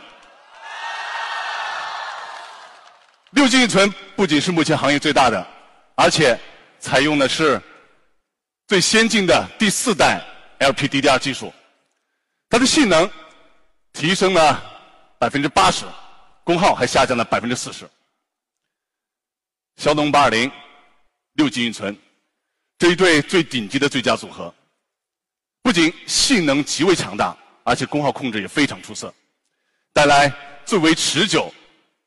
[3.31, 5.45] 六 G 运存不仅是目前行业最大的，
[5.95, 6.39] 而且
[6.79, 7.61] 采用的是
[8.67, 10.23] 最先进的第四代
[10.59, 11.53] LPDDR 技术，
[12.49, 13.09] 它的性能
[13.91, 14.63] 提升了
[15.19, 15.85] 百分之八十，
[16.43, 17.89] 功耗还下降了百分之四十。
[19.77, 20.49] 骁龙八二零
[21.33, 21.97] 六 G 运存。
[22.77, 24.53] 这一对最顶级的最佳组合，
[25.65, 29.11] 不仅性能极为强大，而且功耗控制也非常出色，
[29.91, 30.31] 带来
[30.63, 31.51] 最为持久、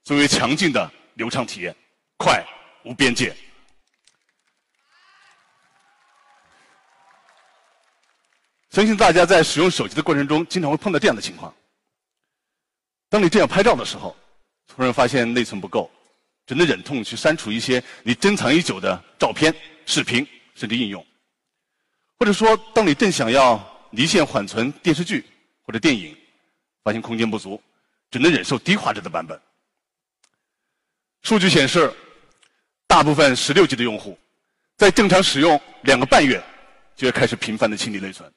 [0.05, 1.75] 最为强劲的流畅体验，
[2.17, 2.41] 快
[2.85, 3.37] 无边界。
[8.71, 11.53] 相信大家在使用手机的过程中，经常会碰到这样的情况：
[13.09, 14.17] 当你正要拍照的时候，
[14.69, 15.91] 突然发现内存不够，
[16.47, 19.53] 只能忍痛去删除一些你珍藏已久的照片、
[19.85, 20.25] 视频。
[20.55, 21.07] 甚至应用，
[22.19, 25.25] 或者说，当你正想要离线缓存电视剧
[25.63, 26.17] 或者电影，
[26.83, 27.63] 发现空间不足，
[28.11, 29.41] 只能忍受低画质的版本。
[31.23, 31.93] 数据显示，
[32.87, 34.19] 大部分十六 G 的用户
[34.77, 36.43] 在正常使用两个半月，
[36.97, 38.29] 就会开始频繁的清理内存；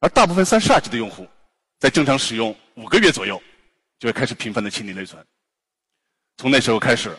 [0.00, 1.28] 而大部分三十二 G 的用户
[1.78, 3.42] 在正常使用五个月左右，
[3.98, 5.22] 就会开始频繁的清理内存。
[6.38, 7.14] 从那时候开始，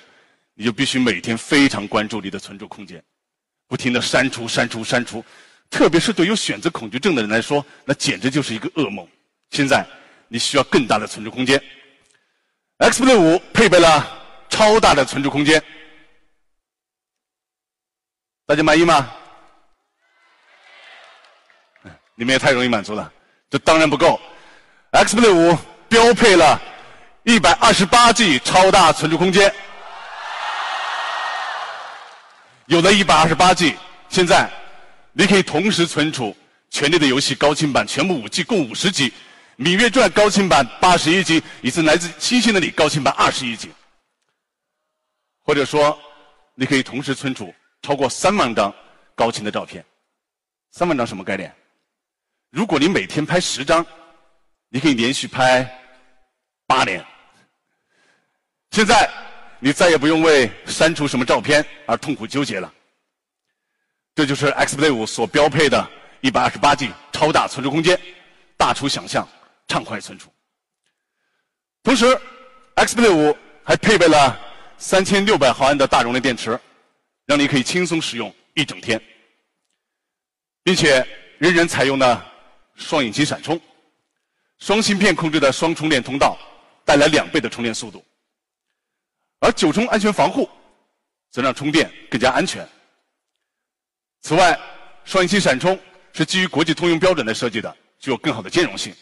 [0.55, 3.03] 你就必须每天非常关注你的存储空间。
[3.67, 5.23] 不停的删除、删除、删除，
[5.69, 9.08] 特别是对有选择恐惧症的人来说，那简直就是一个噩梦。
[9.51, 9.86] 现在
[10.27, 11.62] 你需要更大的存储空间
[12.79, 14.05] ，Xplay 五配备了
[14.49, 15.63] 超大的存储空间，
[18.45, 19.12] 大家满意吗？
[22.15, 23.10] 你们也太容易满足了，
[23.49, 24.19] 这当然不够。
[24.91, 26.60] Xplay 五标配了
[27.23, 29.53] 一百二十八 G 超大存储空间。
[32.65, 33.77] 有了一百二十八 G，
[34.10, 34.51] 现在
[35.13, 36.26] 你可以同时存储
[36.69, 39.10] 《权力的游戏》高清版全部五 G 共五十 G，
[39.58, 43.69] 《芈月传》高清版八十一 G，以及来自星星的你高清版二十一 G。
[45.43, 46.00] 或者说，
[46.56, 48.74] 你可以同时存储超过三万张
[49.15, 49.84] 高清的照片。
[50.72, 51.54] 三万张什么概念？
[52.52, 53.86] 如果你每天拍十张，
[54.69, 55.67] 你可以连续拍
[56.67, 57.06] 八年。
[58.72, 59.10] 现在。
[59.62, 62.74] 你再也不用为删除什么照片而痛苦纠结了。
[64.19, 65.89] 这就是 Xplay 五所标配的
[66.23, 67.97] 128G 超大存储空间，
[68.58, 69.25] 大出想象，
[69.65, 70.29] 畅快存储。
[71.84, 72.05] 同时
[72.75, 74.38] ，Xplay 五还配备了
[74.77, 76.60] 3600毫安的大容量电池，
[77.27, 79.01] 让你可以轻松使用一整天，
[80.63, 82.21] 并且仍然采用了
[82.75, 83.58] 双引擎闪充，
[84.58, 86.38] 双芯片控制的双充电通道，
[86.84, 88.03] 带来两倍的充电速度。
[89.39, 90.49] 而九重安全防护，
[91.32, 92.67] 则让充电更加安全。
[94.21, 94.60] 此外，
[95.05, 95.79] 双引擎闪充
[96.13, 98.93] 是基于国际通用标准来设计的，具有更好的兼容性，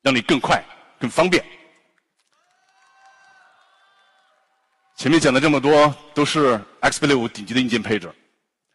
[0.00, 0.64] 让你更快、
[0.98, 1.44] 更方便。
[4.96, 8.12] 前面讲的这么多都是 Xplay 五顶级的硬件配置，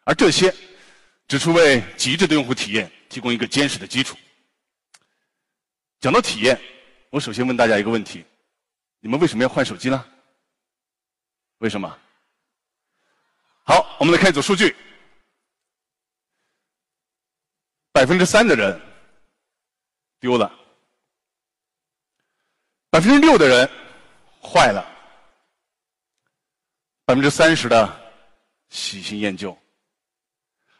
[0.03, 0.53] 而这些
[1.27, 4.17] 只是为极致的用户体验提供一个坚实的基础。
[5.99, 6.59] 讲到体验，
[7.09, 8.25] 我首先问大家一个问题：
[8.99, 10.05] 你们为什么要换手机呢？
[11.59, 11.97] 为什么？
[13.63, 14.75] 好，我们来看一组数据：
[17.95, 18.77] 百分之三的人
[20.19, 20.51] 丢了，
[22.89, 23.69] 百分之六的人
[24.43, 24.85] 坏了，
[27.05, 27.89] 百分之三十的
[28.67, 29.57] 喜新厌旧，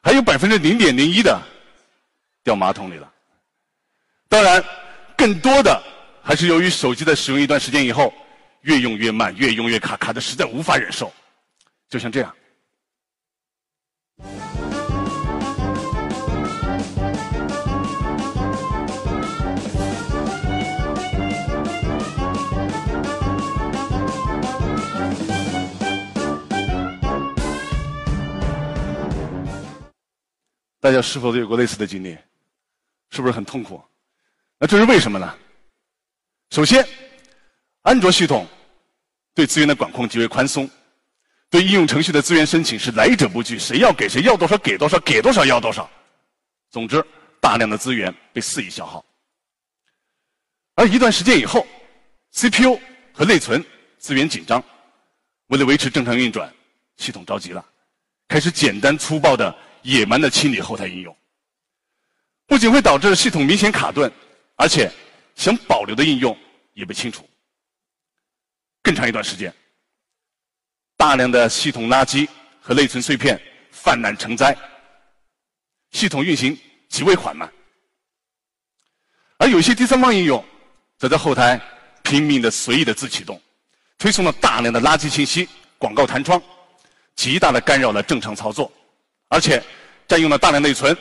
[0.03, 1.41] 还有百分之零点零一的
[2.43, 3.09] 掉马桶里了。
[4.27, 4.61] 当然，
[5.15, 5.81] 更多的
[6.21, 8.13] 还是由于手机的使用一段时间以后。
[8.63, 11.13] 越用越慢，越用越卡，卡的实在无法忍受，
[11.87, 12.35] 就像这样。
[30.85, 32.15] 大家是否都有过类似的经历？
[33.09, 33.83] 是不是很痛苦？
[34.59, 35.35] 那这是为什么呢？
[36.51, 36.87] 首先。
[37.81, 38.47] 安卓系统
[39.33, 40.69] 对资源的管控极为宽松，
[41.49, 45.89] 对应用程序的资源申请是来者不拒，谁要给谁要多少给多少，给多少要多少。
[46.69, 47.03] 总之，
[47.39, 49.03] 大量的资源被肆意消耗。
[50.75, 51.65] 而一段时间以后
[52.31, 52.79] ，CPU
[53.11, 53.63] 和内存
[53.97, 54.63] 资源紧张，
[55.47, 56.53] 为了维持正常运转，
[56.97, 57.65] 系统着急了，
[58.27, 59.55] 开始简单粗暴的
[59.85, 61.15] 野蛮的清理后台应用。
[62.47, 64.11] 不仅会导致系统明显卡顿，
[64.55, 64.91] 而且
[65.35, 66.35] 想保留的应用
[66.73, 67.27] 也被清除。
[68.81, 69.53] 更长一段时间，
[70.97, 72.27] 大量的系统垃圾
[72.59, 73.39] 和内存碎片
[73.71, 74.55] 泛滥成灾，
[75.91, 76.57] 系统运行
[76.89, 77.51] 极为缓慢。
[79.37, 80.43] 而有些第三方应用
[80.97, 81.59] 则在后台
[82.03, 83.39] 拼命的随意的自启动，
[83.99, 86.41] 推送了大量的垃圾信息、广告弹窗，
[87.15, 88.71] 极大的干扰了正常操作，
[89.35, 89.61] 而且
[90.07, 90.97] 占用了大量内存。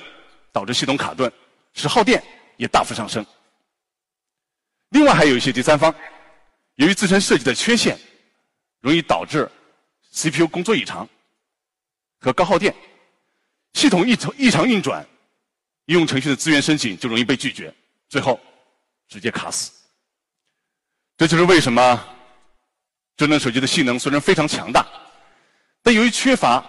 [0.55, 1.28] 导致系统卡顿，
[1.72, 2.22] 使耗电
[2.57, 3.26] 也大幅上升。
[4.91, 5.93] 另外还有一些第三方，
[6.76, 7.99] 由于自身设计的缺陷，
[8.80, 9.51] 容易导致
[10.12, 11.09] CPU 工作异常
[12.20, 12.72] 和高耗电，
[13.72, 15.05] 系统异常异常运转，
[15.87, 17.74] 应用程序的资源申请就容易被拒绝，
[18.09, 18.39] 最后
[19.09, 19.72] 直接卡死。
[21.16, 22.01] 这就是为什么
[23.16, 24.87] 智能手机的性能虽然非常强大，
[25.82, 26.64] 但由于缺乏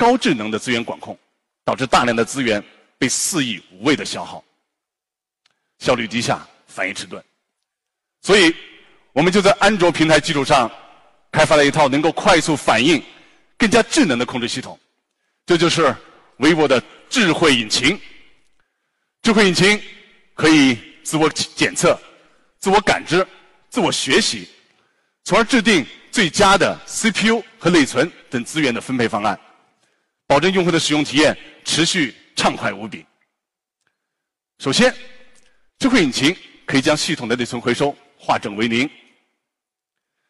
[0.00, 1.16] 高智能的资源管控，
[1.64, 2.62] 导致大量的资源。
[3.00, 4.44] 被肆意无谓的消耗，
[5.78, 7.24] 效率低下，反应迟钝，
[8.20, 8.54] 所以
[9.14, 10.70] 我们就在安卓平台基础上
[11.32, 13.02] 开发了一套能够快速反应、
[13.56, 14.78] 更加智能的控制系统，
[15.46, 15.96] 这就是
[16.36, 16.78] vivo 的
[17.08, 17.98] 智慧引擎。
[19.22, 19.82] 智慧引擎
[20.34, 21.98] 可以自我检测、
[22.58, 23.26] 自我感知、
[23.70, 24.46] 自我学习，
[25.24, 29.40] 从而制定最佳的 CPU 和内存等资源的分配方案，
[30.30, 32.14] 保证用户的使用体验持续。
[32.36, 33.04] 畅快无比。
[34.60, 34.94] 首先，
[35.78, 38.88] 智慧引擎可以将系统的内存回收化整为零，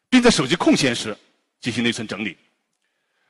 [0.08, 1.16] 并在手机空闲时
[1.60, 2.36] 进行内存整理，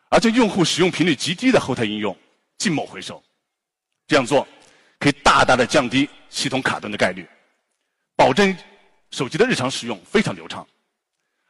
[0.08, 2.16] 而且用户使用频率极低的后台应用
[2.56, 3.22] 静默回收。
[4.06, 4.48] 这样做
[4.98, 7.28] 可以大大的降低系统卡顿的概率，
[8.16, 8.56] 保证
[9.10, 10.66] 手机的日常使用非常流畅。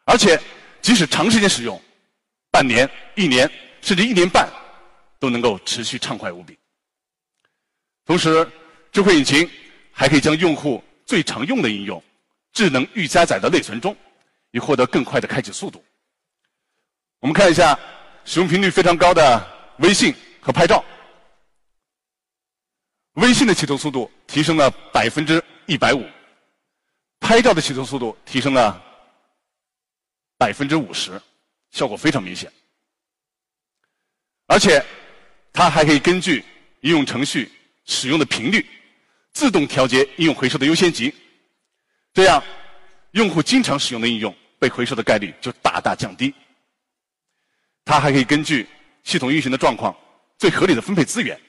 [0.05, 0.41] 而且，
[0.83, 1.81] 即使长时间使用，
[2.51, 3.49] 半年、一年
[3.83, 4.51] 甚至一年半，
[5.21, 6.59] 都能够持续畅快无比。
[8.05, 8.51] 同时，
[8.91, 9.49] 智慧引擎
[9.93, 12.03] 还可以将用户最常用的应用
[12.53, 13.97] 智能预加载到内存中，
[14.51, 15.85] 以获得更快的开启速度。
[17.21, 17.79] 我们看一下
[18.25, 20.85] 使用频率非常高的微信和拍照。
[23.15, 26.03] 微信的启动速度提升了百分之一百五，
[27.21, 28.83] 拍照的启动速度提升了
[30.39, 31.21] 百分之五十，
[31.71, 32.51] 效果非常明显。
[34.47, 34.85] 而且，
[35.53, 36.45] 它还可以根据
[36.81, 37.51] 应用程序。
[37.87, 38.65] 使用的频率，
[39.33, 41.13] 自动调节应用回收的优先级，
[42.13, 42.41] 这样
[43.13, 46.33] 用户经常使用的应用被回收的概率就大大降低。
[47.85, 48.69] 它还可以根据
[49.03, 49.97] 系统运行的状况，
[50.39, 51.41] 最合理的分配资源，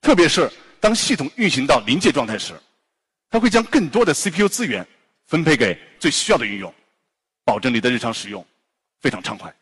[0.00, 0.48] 特别是
[0.78, 2.54] 当系统运行到临界状态时，
[3.28, 4.86] 它会将更多的 CPU 资源
[5.26, 6.72] 分配给最需要的应用，
[7.42, 8.46] 保证你的日常使用
[9.00, 9.52] 非常畅快。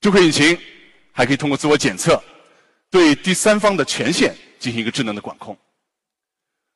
[0.00, 0.56] 智慧引擎
[1.12, 2.22] 还可以通过自我检测。
[2.90, 5.56] 对第三方的权限进行一个智能的管控，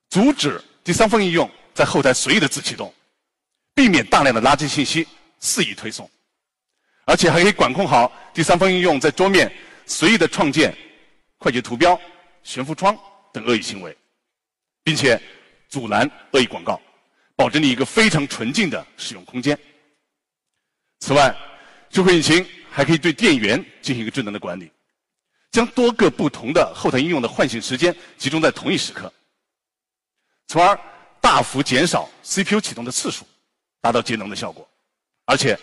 [0.09, 2.93] 阻止第三方应用在后台随意的自启动，
[3.75, 5.07] 避免大量的垃圾信息
[5.41, 6.11] 肆意推送，
[7.05, 9.53] 而且还可以管控好第三方应用在桌面
[9.85, 10.75] 随意的创建
[11.37, 12.01] 快捷图标、
[12.43, 12.97] 悬浮窗
[13.31, 13.95] 等恶意行为，
[14.83, 15.21] 并且
[15.69, 16.81] 阻拦恶意广告，
[17.35, 19.59] 保证你一个非常纯净的使用空间。
[21.01, 21.37] 此外，
[21.91, 22.47] 智慧引擎
[22.77, 24.71] 还可以对电源进行一个智能的管理。
[25.51, 29.11] 将多个不同的后台应用的唤醒时间集中在同一时刻，
[30.47, 30.79] 从而
[31.19, 33.27] 大幅减少 CPU 启动的次数，
[33.81, 34.69] 达到节能的效果，
[35.25, 35.59] 而且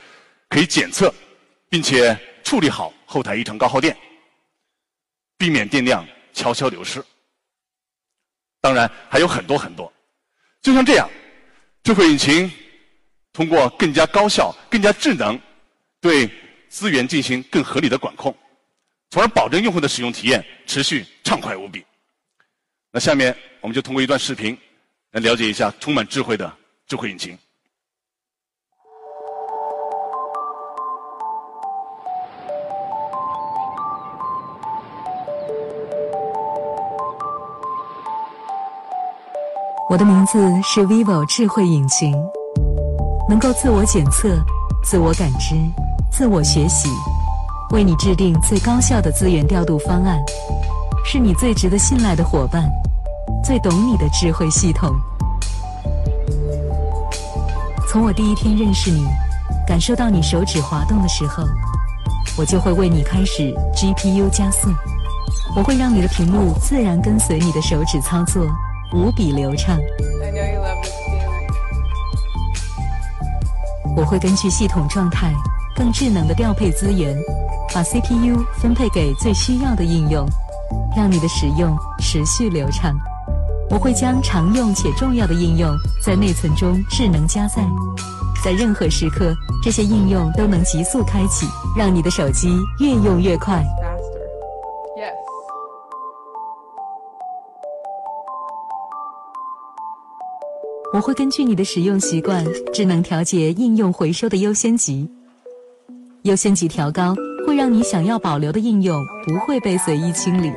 [0.50, 1.14] 可以检测
[1.70, 3.96] 并且处理好后台异常高耗电，
[5.38, 6.04] 避免电量
[6.34, 7.06] 悄悄流失。
[8.60, 9.94] 当然还有很多很多，
[10.64, 11.08] 就像这样，
[11.84, 12.52] 智慧引擎
[13.32, 15.40] 通过更加高效、更加智能，
[16.02, 16.28] 对
[16.74, 18.36] 资源进行更合理的管控。
[19.12, 21.86] 从而保证用户的使用体验持续畅快无比。
[22.92, 24.58] 那下面我们就通过一段视频
[25.12, 26.52] 来了解一下充满智慧的
[26.88, 27.38] 智慧引擎。
[39.92, 42.12] 我的名字是 vivo 智慧引擎，
[43.30, 44.44] 能够自我检测、
[44.84, 45.54] 自我感知、
[46.14, 46.88] 自我学习。
[47.72, 50.22] 为你制定最高效的资源调度方案，
[51.04, 52.72] 是你最值得信赖的伙伴，
[53.44, 54.94] 最懂你的智慧系统。
[57.90, 59.08] 从我第一天认识你，
[59.68, 61.44] 感受到你手指滑动的时候，
[62.38, 64.70] 我就会为你开始 GPU 加速。
[65.56, 68.46] 我会让你的屏幕自然跟随你的手指操作，
[68.94, 69.80] 无比流畅。
[73.96, 75.32] 我会根据系统状态，
[75.76, 77.16] 更智能的调配资源，
[77.74, 80.26] 把 CPU 分配给最需要的应用，
[80.96, 82.96] 让你的使用持续流畅。
[83.70, 85.72] 我会将常用且重要的应用
[86.02, 87.68] 在内存中智能加载，
[88.44, 92.50] 在任何时刻，这些应用都能急速开启，让你的手机
[92.80, 93.66] 越用越快。
[100.94, 105.10] 我会根据你的使用习惯，智能调节应用回收的优先级。
[106.24, 107.14] 优先级调高，
[107.46, 110.50] 会让你想要保留的应用不会被随意清理。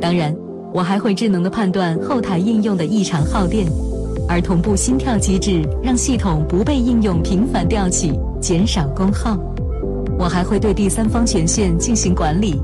[0.00, 0.34] 当然，
[0.72, 3.64] 我还会智能的判断后台应用的异常耗电，
[4.28, 9.38] 而同步心跳机制让系统不被应用频繁调起，减少功耗。
[10.18, 12.60] 我还会对第三方权限进行管理，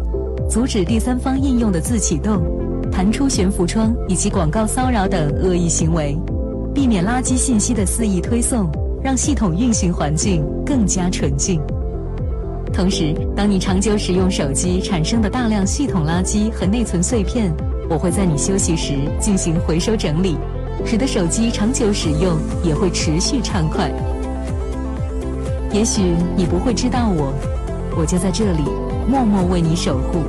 [0.50, 2.42] 阻止第三方应用的自启动。
[2.90, 6.18] 弹出悬浮窗以及广告骚扰等恶意行为，
[6.74, 8.68] 避免垃圾信息的肆意推送，
[9.02, 11.60] 让系统运行环境更加纯净。
[12.72, 17.52] 同时，当你长久使用手机产生的大量系统垃圾和内存碎片，
[17.88, 20.36] 我会在你休息时进行回收整理，
[20.84, 23.90] 使得手机长久使用也会持续畅快。
[25.72, 26.02] 也许
[26.36, 27.32] 你不会知道我，
[27.96, 28.62] 我就在这里
[29.08, 30.20] 默默为你守护。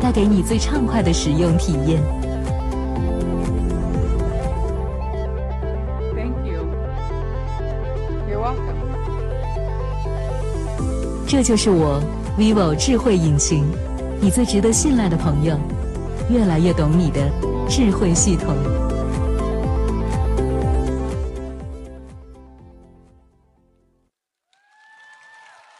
[0.00, 1.98] 带给你最畅快的使用体验。
[11.26, 12.00] 这就是我
[12.38, 13.64] vivo 智慧引擎，
[14.20, 15.58] 你最值得信赖的朋友，
[16.30, 17.28] 越来越懂你的
[17.68, 18.54] 智慧系统。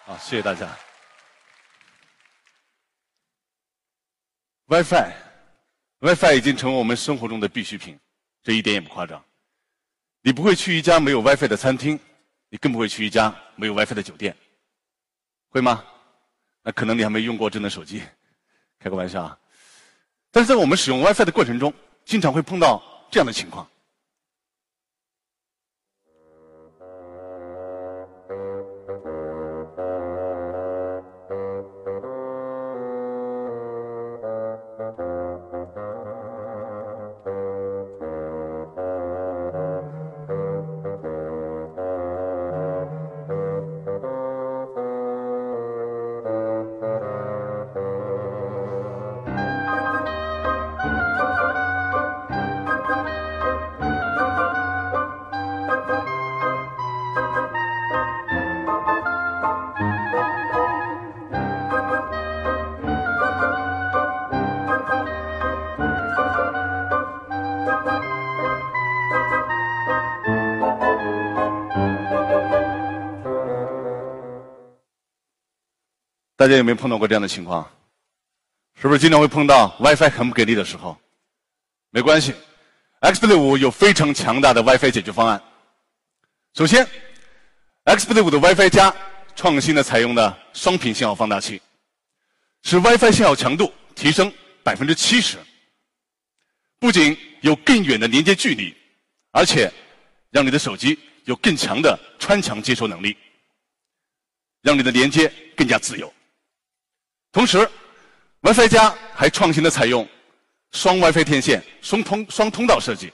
[0.07, 0.67] 好，谢谢大家。
[4.67, 7.97] WiFi，WiFi 已经成为我们生活中的必需品，
[8.43, 9.23] 这一点也不夸张。
[10.23, 12.01] 你不会去一家没有 WiFi 的餐厅，
[12.49, 14.35] 你更不会去一家没有 WiFi 的酒店，
[15.55, 15.85] 会吗？
[16.65, 18.03] 那可能你还没用过智能手机，
[18.81, 19.39] 开个玩笑啊。
[20.33, 21.73] 但是在我们使用 WiFi 的过程中，
[22.05, 23.65] 经常会碰到这样的情况。
[76.45, 77.67] 大家有没有碰到过这样的情况？
[78.79, 80.95] 是不是经常会碰到 WiFi 很不给力的时候？
[81.89, 82.35] 没关系
[83.01, 85.43] ，X65 有非常强大的 WiFi 解决方案。
[86.53, 86.87] 首先
[87.87, 88.95] ，X65 的 WiFi 加
[89.35, 91.63] 创新的采用的双频信号放大器，
[92.63, 94.31] 使 WiFi 信号强度提升
[94.63, 95.39] 百分之七十。
[96.79, 98.77] 不仅有更远的连接距离，
[99.31, 99.73] 而且
[100.29, 103.17] 让你的手机有更强的穿墙接收能力，
[104.61, 106.13] 让你的连接更加自由。
[107.35, 107.69] 同时
[108.43, 110.09] ，WiFi 加还创新的采用
[110.71, 113.13] 双 WiFi 天线双通双通道设计，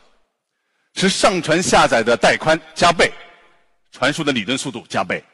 [0.93, 3.11] 使上传下载的带宽加倍，
[3.91, 5.25] 传输的理论速度加倍，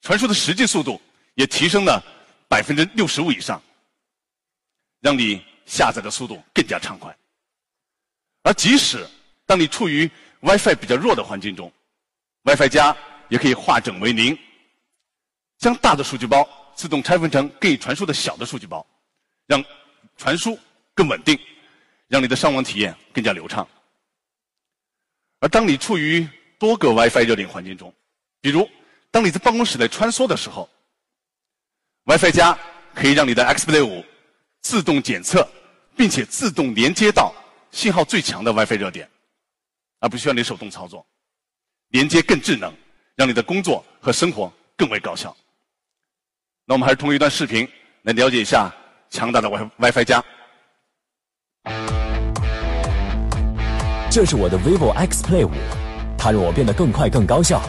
[0.00, 1.00] 传输的实际速度
[1.34, 2.02] 也提升了
[2.48, 3.62] 百分之六十五以上，
[5.00, 7.16] 让你下载的速度更加畅快。
[8.42, 9.08] 而即使
[9.46, 10.10] 当你处于
[10.40, 11.72] WiFi 比较弱的环境中
[12.42, 12.96] ，WiFi 加
[13.28, 14.36] 也可以化整为零，
[15.56, 16.44] 将大的数据包。
[16.78, 18.86] 自动拆分成可以传输的小的数据包，
[19.48, 19.62] 让
[20.16, 20.56] 传输
[20.94, 21.36] 更稳定，
[22.06, 23.68] 让你的上网体验更加流畅。
[25.40, 26.24] 而当你处于
[26.56, 27.92] 多个 WiFi 热点环境中，
[28.40, 28.68] 比如
[29.10, 30.70] 当你在办公室内穿梭的时候
[32.04, 32.56] ，WiFi 加
[32.94, 34.04] 可以让你的 Xplay 五
[34.60, 35.50] 自动检测，
[35.96, 37.34] 并且自动连接到
[37.72, 39.10] 信号最强的 WiFi 热点，
[39.98, 41.04] 而不需要你手动操作，
[41.88, 42.72] 连接更智能，
[43.16, 45.36] 让你的工作和生活更为高效。
[46.70, 47.66] 那我们还是通过一段视频
[48.02, 48.70] 来了解一下
[49.08, 50.22] 强大的 Wi WiFi 加。
[54.10, 55.50] 这是我的 vivo X Play 五，
[56.18, 57.62] 它让我变得更快、更高效。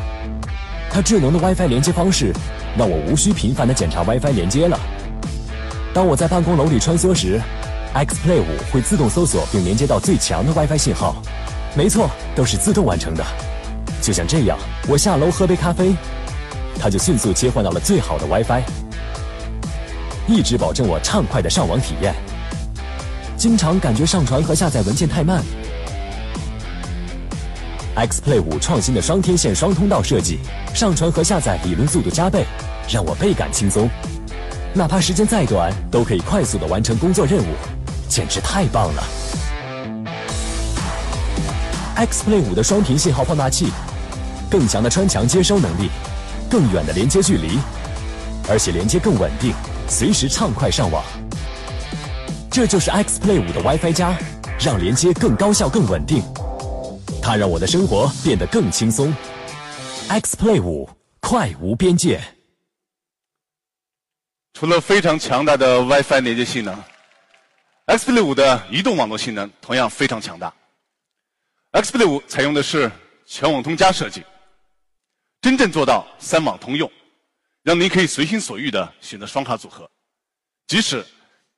[0.91, 2.33] 它智能的 WiFi 连接方式，
[2.77, 4.77] 让我无需频繁的检查 WiFi 连接了。
[5.93, 7.39] 当我在办公楼里穿梭时
[7.93, 11.15] ，XPlay 五会自动搜索并连接到最强的 WiFi 信号。
[11.73, 13.23] 没错，都是自动完成的。
[14.01, 15.95] 就像这样，我下楼喝杯咖啡，
[16.77, 18.61] 它就迅速切换到了最好的 WiFi，
[20.29, 22.13] 一直保证我畅快的上网体验。
[23.35, 25.43] 经常感觉上传和下载文件太慢。
[27.95, 30.37] XPlay 5创新的双天线双通道设计，
[30.71, 32.45] 上传和下载理论速度加倍，
[32.87, 33.89] 让我倍感轻松。
[34.71, 37.55] 哪怕时间再短，都可以快速的完成工作任务，
[38.07, 39.03] 简直太棒了
[41.97, 43.71] ！XPlay 5的双频信号放大器，
[44.47, 45.89] 更强的穿墙接收能力，
[46.51, 47.57] 更远的连接距离，
[48.47, 49.53] 而且连接更稳定，
[49.89, 51.03] 随时畅快上网。
[52.51, 54.17] 这就是 XPlay 5的 WiFi 加，
[54.59, 56.21] 让连接更高效、更稳定。
[57.21, 59.13] 它让我的生活变得更轻松。
[60.09, 62.21] XPlay 5快无边界。
[64.53, 66.75] 除了非常强大的 WiFi 连接性能
[67.87, 70.53] ，XPlay 5的移动网络性能同样非常强大。
[71.71, 72.91] XPlay 5采用的是
[73.25, 74.23] 全网通加设计，
[75.41, 76.91] 真正做到三网通用，
[77.69, 79.87] 让您可以随心所欲的选择双卡组合，
[80.65, 81.05] 即使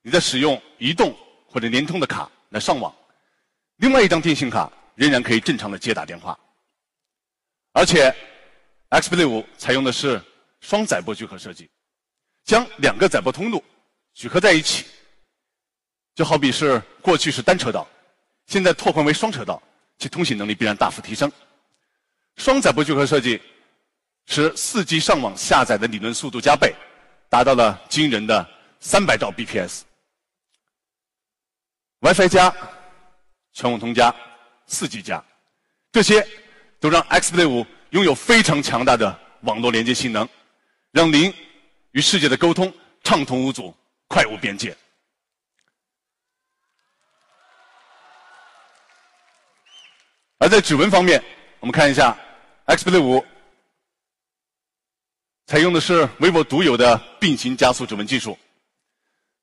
[0.01, 1.15] 你在使用移动
[1.47, 2.93] 或者联通的卡来上网，
[3.77, 4.69] 另外一张电信卡。
[4.95, 6.37] 仍然可以正常的接打电话，
[7.71, 8.13] 而且
[8.89, 10.21] XPlay 5采用的是
[10.59, 11.71] 双载波聚合设计，
[12.43, 13.63] 将两个载波通路
[14.13, 14.85] 聚合在一起，
[16.13, 17.87] 就好比是过去是单车道，
[18.47, 19.63] 现在拓宽为双车道，
[19.97, 21.31] 其通信能力必然大幅提升。
[22.35, 23.41] 双载波聚合设计
[24.31, 26.73] 使 4G 上网下载的理论速度加倍，
[27.27, 28.49] 达到了惊人的
[28.81, 29.81] 300兆 bps。
[31.99, 32.55] WiFi 加，
[33.51, 34.15] 全网通加。
[34.67, 35.21] 四 G 加，
[35.91, 36.25] 这些
[36.79, 40.25] 都让 XPlay 5拥有非常强大的网络连接性能，
[40.91, 41.33] 让您
[41.91, 42.73] 与世界的沟通
[43.03, 43.75] 畅通无阻、
[44.07, 44.73] 快无边界。
[50.37, 51.21] 而在指纹方面，
[51.59, 52.17] 我们看一下
[52.67, 53.25] XPlay 5
[55.51, 58.39] 采用的是 vivo 独有的并行加速指纹技术，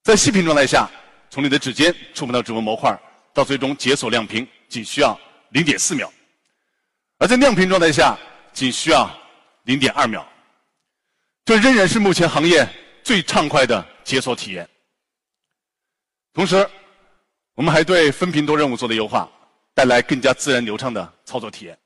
[0.03, 0.89] 在息屏状态下，
[1.29, 2.99] 从你的指尖触碰到指纹模块，
[3.35, 4.49] 到最终解锁亮屏。
[4.71, 5.19] 仅需要
[5.51, 6.11] 零点四秒，
[7.19, 8.19] 而在亮屏状态下
[8.55, 9.15] 仅需要
[9.65, 10.27] 零点二秒，
[11.45, 12.67] 这仍然是目前行业
[13.05, 14.67] 最畅快的解锁体验。
[16.33, 16.67] 同时，
[17.53, 19.31] 我们还对分屏多任务做了优化，
[19.75, 21.79] 带来更加自然流畅的操作体验。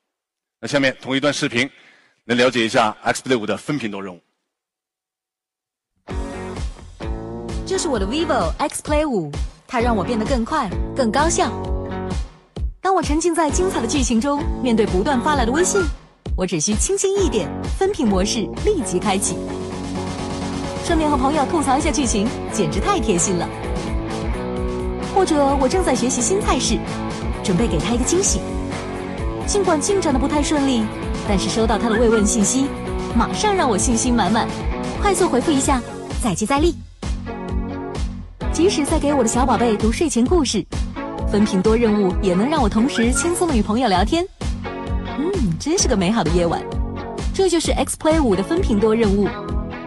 [0.60, 1.68] 那下面同一段视频，
[2.26, 4.20] 来了解一下 XPlay 5的分屏多任务。
[7.66, 9.32] 这是我的 vivo XPlay 5，
[9.66, 11.50] 它让我变得更快、更高效。
[12.80, 15.82] 当我沉浸在精彩的剧情中，面对不断发来的微信，
[16.36, 19.36] 我只需轻轻一点，分屏模式立即开启，
[20.84, 23.48] 顺便和朋友吐槽一下剧情，简直太贴心了。
[25.12, 26.78] 或者我正在学习新菜式，
[27.42, 28.40] 准备给他一个惊喜，
[29.44, 30.84] 尽管进展的不太顺利，
[31.28, 32.66] 但是收到他的慰问信息，
[33.16, 34.48] 马上让我信心满满，
[35.00, 35.80] 快速回复一下，
[36.22, 36.74] 再接再厉。
[38.52, 40.64] 即使在给我的小宝贝读睡前故事。
[41.30, 44.22] 分屏多任务也能让我同时轻松的与朋友聊天，
[45.18, 46.62] 嗯，真是个美好的夜晚。
[47.32, 49.26] 这就是 XPlay 5的分屏多任务，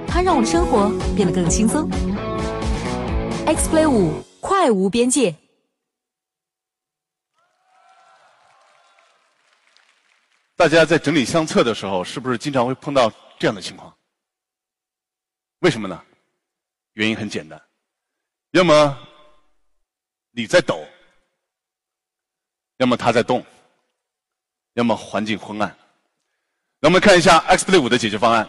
[0.08, 1.88] 它让我的生活变得更轻松。
[3.46, 4.10] XPlay 5
[4.40, 5.36] 快无边界。
[10.56, 13.96] 大家在整理相册的时候，是不是经常会碰到这样的情况？
[15.60, 16.02] 为什么呢？
[16.94, 17.62] 原因很简单，
[18.52, 18.98] 要么
[20.32, 20.86] 你在抖。
[22.78, 23.42] 要么它在动，
[24.74, 25.74] 要么环境昏暗。
[26.82, 28.46] 那我们看一下 XPlay 5的解决方案。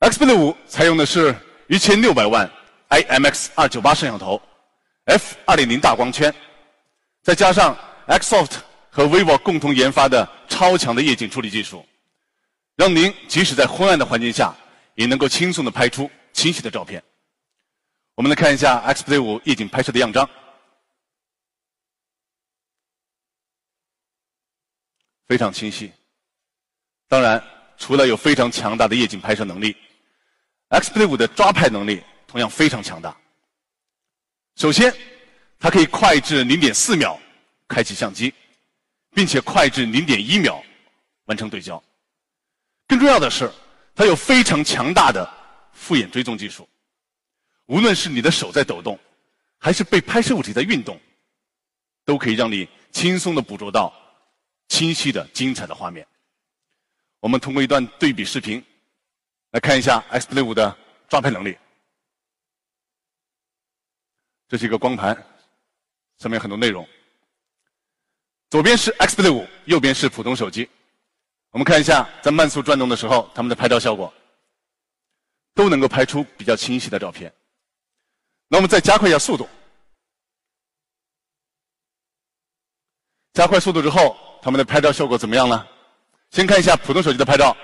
[0.00, 1.32] XPlay 5采用的是
[1.68, 2.50] 一千六百万
[2.88, 4.42] IMX 二九八摄像头
[5.04, 6.34] ，f 二点零大光圈，
[7.22, 8.58] 再加上 Xsoft
[8.90, 11.86] 和 vivo 共同研发的超强的夜景处理技术，
[12.76, 14.54] 让您即使在昏暗的环境下，
[14.94, 17.02] 也能够轻松的拍出清晰的照片。
[18.16, 20.28] 我们来看一下 XPlay 5夜景拍摄的样张。
[25.26, 25.92] 非常清晰。
[27.08, 27.42] 当然，
[27.78, 29.76] 除了有非常强大的夜景拍摄能力
[30.70, 33.16] ，XPlay 5的抓拍能力同样非常强大。
[34.56, 34.92] 首先，
[35.60, 37.18] 它可以快至零点四秒
[37.68, 38.34] 开启相机，
[39.12, 40.62] 并且快至零点一秒
[41.24, 41.82] 完成对焦。
[42.86, 43.50] 更重要的是，
[43.94, 45.28] 它有非常强大的
[45.72, 46.68] 复眼追踪技术。
[47.66, 48.98] 无论是你的手在抖动，
[49.58, 51.00] 还是被拍摄物体在运动，
[52.04, 53.94] 都可以让你轻松的捕捉到。
[54.68, 56.06] 清晰的、精彩的画面。
[57.18, 58.64] 我们通过一段对比视频
[59.50, 61.58] 来看一下 Xplay 五的抓拍能力。
[64.46, 65.26] 这是一个光盘，
[66.18, 66.88] 上面很多内容。
[68.50, 70.68] 左边是 xp 六五，右边是普通手机。
[71.50, 74.12] 我们看一下，在慢速转动的时候，它们的拍照效果
[75.54, 77.32] 都能够拍出比较清晰的照片。
[78.48, 79.48] 那我们再加快一下速度，
[83.32, 85.66] 加快速度之后，它们的拍照效果怎么样呢？
[86.30, 87.56] 先看一下普通手机的拍照，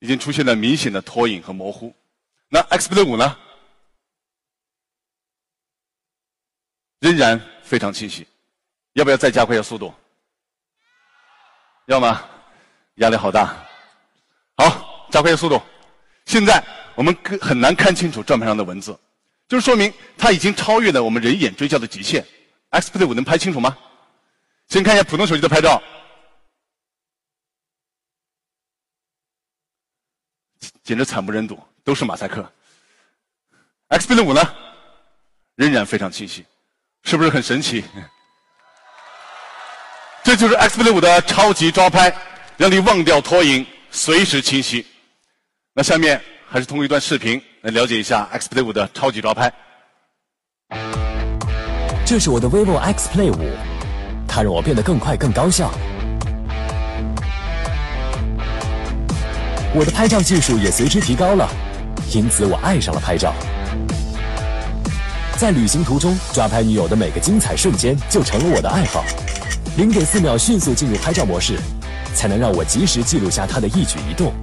[0.00, 1.94] 已经出现了明显的拖影和模糊。
[2.48, 3.38] 那 xp 六五呢？
[7.00, 8.26] 仍然非常清晰。
[8.94, 9.92] 要不要再加快一下速度？
[11.86, 12.24] 要吗？
[12.96, 13.56] 压力好大。
[14.56, 15.60] 好，加快一下速度。
[16.26, 16.62] 现在
[16.94, 18.96] 我们很难看清楚转盘上的文字，
[19.48, 22.24] 就是说明它已经超越了我们人眼追焦的极限。
[22.70, 23.76] X P 五能拍清楚吗？
[24.68, 25.82] 先看一下普通手机的拍照，
[30.84, 31.58] 简直惨不忍睹。
[31.82, 32.52] 都是马赛克。
[33.88, 34.40] X P 五呢，
[35.56, 36.44] 仍然非常清晰，
[37.04, 37.84] 是不是很神奇？
[40.22, 42.14] 这就是 Xplay 五的超级抓拍，
[42.56, 44.86] 让你忘掉拖影，随时清晰。
[45.74, 49.50] 那下面还是通过一段视频来了解一下 Xplay 五的超级抓拍。
[52.04, 53.56] 这是我的 vivo Xplay 五，
[54.28, 55.70] 它让我变得更快、更高效。
[59.72, 61.48] 我的拍照技术也随之提高了。
[62.12, 63.32] 因此，我爱上了拍照。
[65.40, 69.02] 在旅行途中抓拍女友的每个精彩瞬间，就成了我的爱好。
[69.78, 71.58] 零点四秒迅速进入拍照模式，
[72.14, 74.34] 才能让我及时记录下她的一举一动。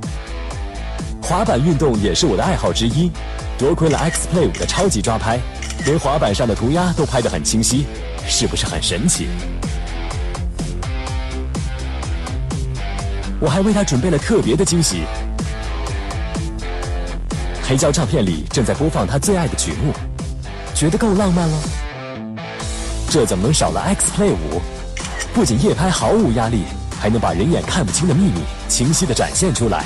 [1.22, 3.12] 滑板运动也是我的爱好之一，
[3.60, 5.40] 多亏了 Xplay 五的超级抓拍，
[5.86, 7.86] 连滑板上的涂鸦都拍得很清晰，
[8.28, 9.28] 是不是很神奇？
[13.40, 15.04] 我还为她准备了特别的惊喜。
[17.62, 19.94] 黑胶唱片里正在播放他最爱的曲目，
[20.78, 21.58] 觉得够浪漫了。
[23.10, 24.62] 这怎么能少了 Xplay 五？
[25.34, 26.66] 不仅夜拍毫无压力，
[27.02, 29.84] 还能把人眼看不清的秘密清晰的展现出来。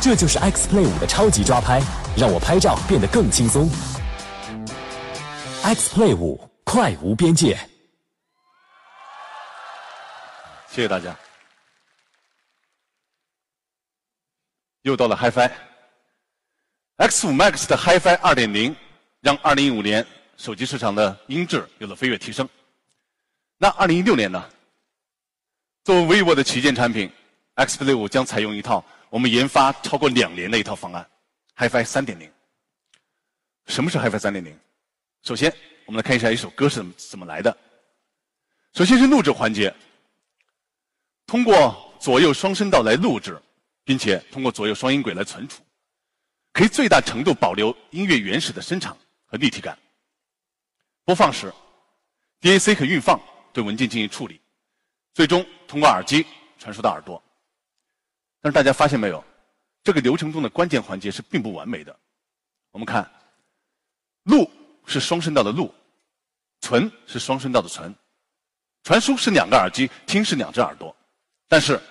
[0.00, 1.82] 这就是 Xplay 五的超级抓拍，
[2.16, 3.68] 让我拍照变得更轻松。
[5.64, 7.58] Xplay 五快无边界。
[10.68, 11.16] 谢谢大家。
[14.82, 15.50] 又到了 HiFi。
[16.96, 18.76] X5 Max 的 HiFi 2.0
[19.24, 20.06] 让2015年
[20.36, 22.46] 手机市场的音质有了飞跃提升。
[23.56, 24.50] 那2016年呢？
[25.82, 27.10] 作为 vivo 的旗舰产品
[27.54, 31.08] ，Xplay 5将采用一套我们研发超过两年的一套方案
[31.56, 32.30] ，HiFi 3.0。
[33.66, 34.54] 什么是 HiFi 3.0？
[35.22, 35.50] 首先，
[35.86, 37.56] 我们来看一下一首歌是怎么怎么来的。
[38.74, 39.74] 首先是录制环节，
[41.26, 43.40] 通过左右双声道来录制，
[43.84, 45.62] 并且通过左右双音轨来存储。
[46.52, 48.94] 可以最大程度保留音乐原始的声场
[49.34, 49.76] 和立体感。
[51.04, 51.52] 播放时
[52.40, 53.20] ，DAC 可运放
[53.52, 54.40] 对文件进行处理，
[55.12, 56.24] 最终通过耳机
[56.56, 57.20] 传输到耳朵。
[58.40, 59.24] 但是大家发现没有，
[59.82, 61.98] 这个流程中的关键环节是并不完美的。
[62.70, 63.10] 我们看，
[64.22, 64.48] 录
[64.86, 65.74] 是双声道的录，
[66.60, 67.92] 存是双声道的存，
[68.84, 70.96] 传输是两个耳机，听是两只耳朵，
[71.48, 71.82] 但是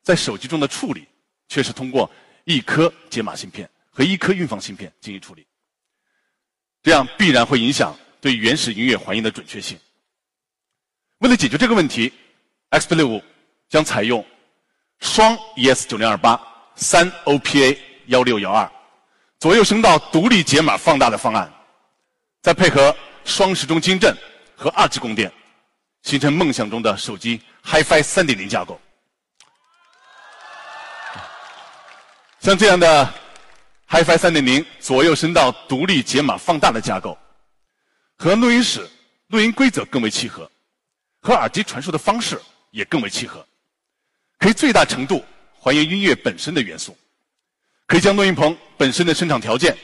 [0.00, 1.06] 在手机中的处理
[1.46, 2.10] 却是通过
[2.44, 3.68] 一颗解码芯片。
[3.90, 5.46] 和一颗运放芯片进行处理，
[6.86, 9.76] 这样必然会影响对原始音乐还原的准确性。
[11.18, 12.12] 为了解决这个问题
[12.70, 13.20] ，Xplay 5
[13.68, 14.24] 将采用
[15.00, 16.40] 双 ES9028、
[16.76, 17.76] 三 OPA
[18.06, 18.70] 幺六幺二
[19.40, 21.52] 左右声道独立解码放大的方案，
[22.40, 24.16] 再配合双时钟晶振
[24.54, 25.32] 和二级供电，
[26.02, 28.80] 形成梦想中的手机 HiFi 3.0架构。
[32.38, 33.12] 像这样的。
[33.88, 37.16] HiFi 3.0左右声道独立解码放大的架构，
[38.16, 38.88] 和录音室
[39.28, 40.50] 录音规则更为契合，
[41.20, 42.40] 和耳机传输的方式
[42.72, 43.46] 也更为契合，
[44.38, 45.24] 可以最大程度
[45.54, 46.96] 还原音乐本身的元素，
[47.86, 49.76] 可以将录音棚本身的声场条件、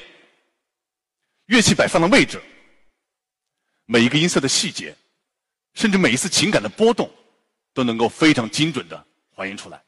[1.46, 2.42] 乐器摆放的位置、
[3.86, 4.94] 每一个音色的细节，
[5.74, 7.08] 甚至每一次情感的波动，
[7.72, 9.80] 都能够非常精准的还原出来。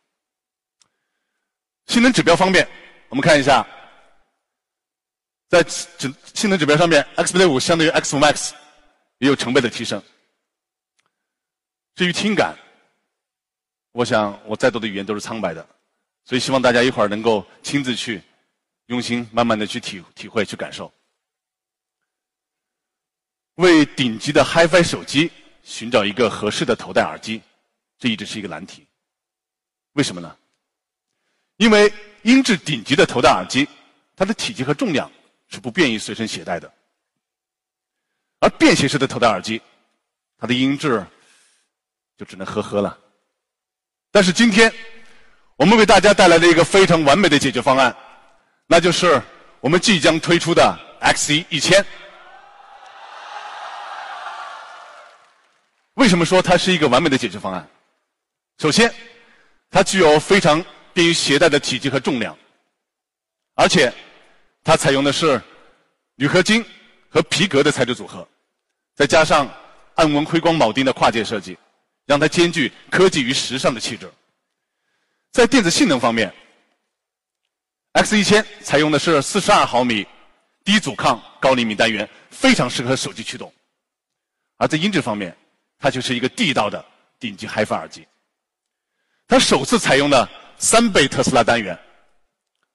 [1.88, 2.66] 性能指标方面，
[3.08, 3.66] 我们看一下。
[5.54, 8.50] 在指性能指标上面，Xplay 5相对于 X5 Max
[9.18, 10.02] 也有成倍的提升。
[11.94, 12.58] 至于听感，
[13.92, 15.64] 我想我再多的语言都是苍白的，
[16.24, 18.20] 所以希望大家一会儿能够亲自去
[18.86, 20.92] 用心慢慢的去体体会去感受。
[23.54, 25.30] 为顶级的 HiFi 手机
[25.62, 27.40] 寻找一个合适的头戴耳机，
[27.96, 28.84] 这一直是一个难题。
[29.92, 30.36] 为什么呢？
[31.58, 31.92] 因为
[32.22, 33.68] 音质顶级的头戴耳机，
[34.16, 35.08] 它的体积和重量
[35.54, 36.70] 是不便于随身携带的，
[38.40, 39.62] 而便携式的头戴耳机，
[40.36, 41.06] 它的音质
[42.18, 42.98] 就只能呵呵了。
[44.10, 44.72] 但是今天，
[45.54, 47.94] 我们为大家带来了一个非常完美的解决方案，
[48.66, 49.22] 那就是
[49.60, 51.86] 我们即将推出的 X1 一千。
[55.94, 57.68] 为什么说它是一个完美的解决方案？
[58.58, 58.92] 首先，
[59.70, 62.36] 它具有非常便于携带的体积和重量，
[63.54, 63.94] 而且
[64.64, 65.40] 它采用的是
[66.16, 66.64] 铝合金
[67.10, 68.26] 和皮革的材质组合，
[68.94, 69.48] 再加上
[69.94, 71.56] 暗纹辉光铆钉的跨界设计，
[72.06, 74.10] 让它兼具科技与时尚的气质。
[75.30, 76.32] 在电子性能方面
[77.92, 80.06] ，X 一千采用的是四十二毫米
[80.64, 83.48] 低阻抗高灵敏单元，非常适合手机驱动；
[84.56, 85.36] 而在音质方面，
[85.78, 86.82] 它就是一个地道的
[87.20, 88.06] 顶级 HiFi 耳机，
[89.28, 91.78] 它首次采用了三倍特斯拉单元，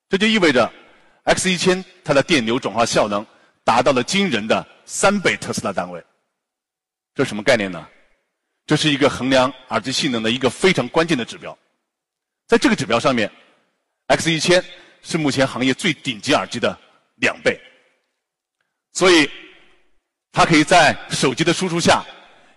[0.08, 0.72] 这就意味着
[1.24, 3.26] X 一千它的电流转化效能
[3.64, 6.04] 达到了惊人的三倍特斯拉单位。
[7.14, 7.88] 这什么概念呢？
[8.66, 11.58] 这是一个衡量耳机性能的一个非常关键的指标，
[12.48, 13.32] 在这个指标上面
[14.08, 14.64] ，X 一千
[15.02, 16.78] 是目前行业最顶级耳机的
[17.16, 17.60] 两倍，
[18.94, 19.30] 所以
[20.32, 22.04] 它可以在手机的输出下。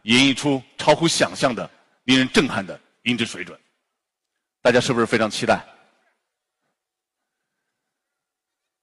[0.03, 1.71] 演绎出超乎想象的、
[2.07, 3.57] 令人震撼的音质水准，
[4.61, 5.65] 大家是不是非常期待？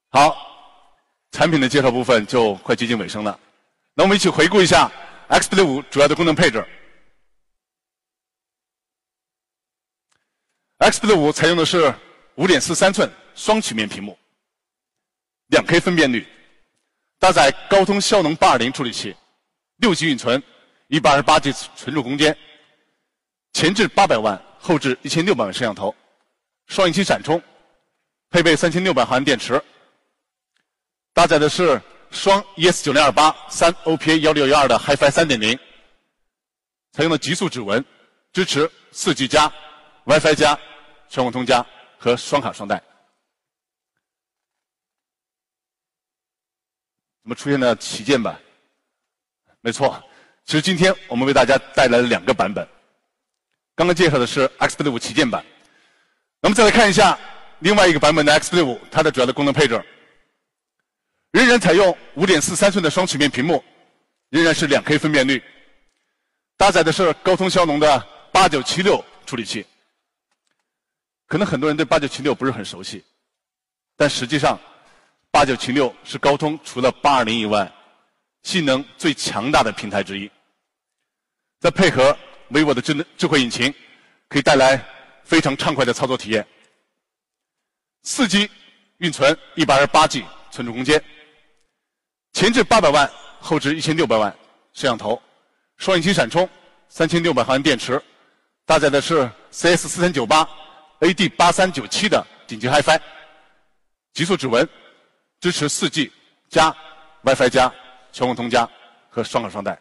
[0.10, 0.36] 好，
[1.32, 3.40] 产品的介绍部分就快接近尾声了，
[3.94, 4.92] 那我们一起回顾一下
[5.30, 6.66] Xplay 五主要的功能配置。
[10.80, 11.94] Xplay 五采用的是
[12.36, 14.18] 5.43寸双曲面屏幕
[15.50, 16.28] ，2K 分辨率，
[17.20, 19.16] 搭载高通骁龙820处理器
[19.82, 20.42] ，6G 运存。
[20.88, 22.36] 一百二十八 G 存储空间，
[23.54, 25.96] 前置八百万，后置一千六百万摄像头，
[26.66, 27.40] 双引擎闪充，
[28.32, 29.64] 配备三千六百毫安电池，
[31.20, 35.60] 搭载的是双 ES 九零二八三 OPA 幺六幺二的 HiFi 三点零，
[36.94, 37.84] 采用了极速指纹，
[38.32, 39.52] 支持四 G 加、
[40.06, 40.58] WiFi 加、
[41.10, 41.66] 全网通加
[41.98, 42.82] 和双卡双待。
[47.22, 48.40] 怎么出现了旗舰版？
[49.60, 50.02] 没错。
[50.46, 52.66] 其实今天我们为大家带来了两个版本，
[53.76, 55.44] 刚刚介绍的是 Xplay 5旗舰版，
[56.40, 57.20] 那么再来看一下
[57.60, 59.84] 另外一个版本的 Xplay 5，它的主要的功能配置，
[61.32, 63.64] 仍然采用5.43寸的双曲面屏幕，
[64.30, 65.44] 仍然是两 K 分辨率，
[66.58, 69.66] 搭载的是高通骁龙的8976处理器。
[71.28, 73.04] 可能很多人对8976不是很熟悉，
[73.96, 74.60] 但实际上
[75.32, 77.72] 8976是高通除了820以外，
[78.42, 80.30] 性能最强大的平台之一。
[81.60, 82.18] 再配合
[82.50, 83.72] vivo 的智能智慧引擎，
[84.28, 84.84] 可以带来
[85.24, 86.48] 非常畅快的操作体验。
[88.02, 88.50] 四 G
[88.98, 91.04] 运存，一百二十八 G 存储空间，
[92.34, 93.10] 前置八百万，
[93.40, 94.32] 后置一千六百万
[94.74, 95.22] 摄像头，
[95.78, 96.48] 双引擎闪充，
[96.88, 98.02] 三千六百毫安电池，
[98.66, 100.48] 搭载的是 CS 四三九八
[101.00, 103.02] AD 八三九七的顶级 HiFi，
[104.14, 104.68] 极速指纹，
[105.40, 106.12] 支持四 G
[106.50, 106.76] 加
[107.24, 107.74] WiFi 加
[108.12, 108.70] 全网通加
[109.10, 109.78] 和双卡双待。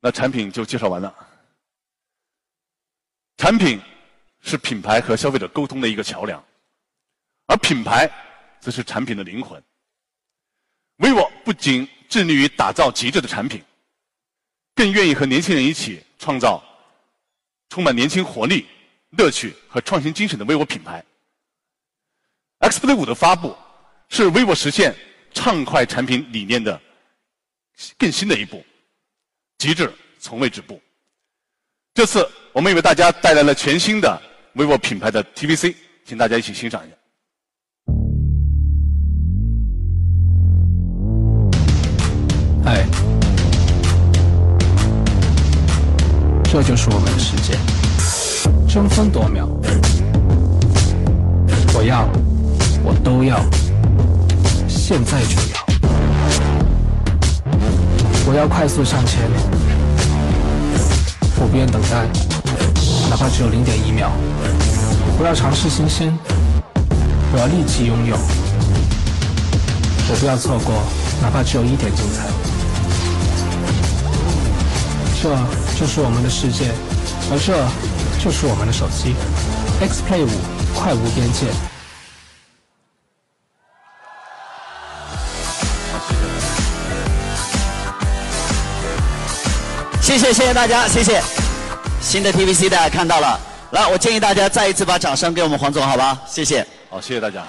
[0.00, 1.14] 那产品就介绍完了。
[3.36, 3.80] 产品
[4.40, 6.44] 是品牌和消费者沟通的一个桥梁，
[7.46, 8.08] 而品牌
[8.60, 9.60] 则是产品的灵魂。
[10.98, 13.62] Vivo 不仅致力于打造极致的产品，
[14.74, 16.62] 更愿意和年轻人一起创造
[17.68, 18.66] 充满年轻活力、
[19.10, 21.04] 乐趣和创新精神的 vivo 品牌。
[22.60, 23.56] Xplay 五的发布
[24.08, 24.94] 是 vivo 实现
[25.32, 26.80] 畅快产品理念的
[27.98, 28.64] 更新的一步。
[29.56, 30.82] 极致从未止步。
[31.94, 34.20] 这次我们也为大家带来了全新的
[34.54, 35.74] vivo 品牌的 TVC，
[36.04, 36.96] 请大家一起欣赏一下。
[42.74, 42.84] 哎，
[46.42, 47.56] 这就是我们的世界，
[48.66, 49.46] 争分夺秒，
[51.72, 52.08] 我要，
[52.82, 53.38] 我都要，
[54.66, 55.64] 现在就要。
[58.26, 59.30] 我要快速向前，
[61.36, 62.08] 我不愿等待，
[63.08, 64.10] 哪怕只有零点一秒。
[65.20, 66.12] 我要尝试新鲜，
[67.32, 68.16] 我要立即拥有。
[70.06, 70.74] 我不要错过，
[71.22, 72.26] 哪怕只有一点精彩。
[75.24, 75.30] 这
[75.80, 76.70] 就是我们的世界
[77.32, 77.56] 而这
[78.22, 79.14] 就是我们的手机。
[79.80, 80.28] Xplay 五
[80.74, 81.46] 快无边界。
[90.02, 91.22] 谢谢谢谢大家谢谢。
[92.02, 96.20] 新的 tvc 大家看到了来我建议大家再一次把掌声给我们黄总好吧？
[96.26, 96.66] 谢谢。
[96.90, 97.42] 好谢谢大家。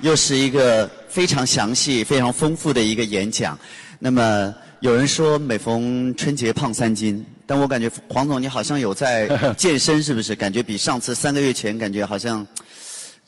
[0.00, 3.58] 又是一个非常详细非常丰富的一个演讲。
[3.98, 9.26] 那么有人说每逢春节胖三斤，但我感觉黄总你好像有在
[9.58, 10.36] 健身，是不是？
[10.36, 12.46] 感觉比上次三个月前感觉好像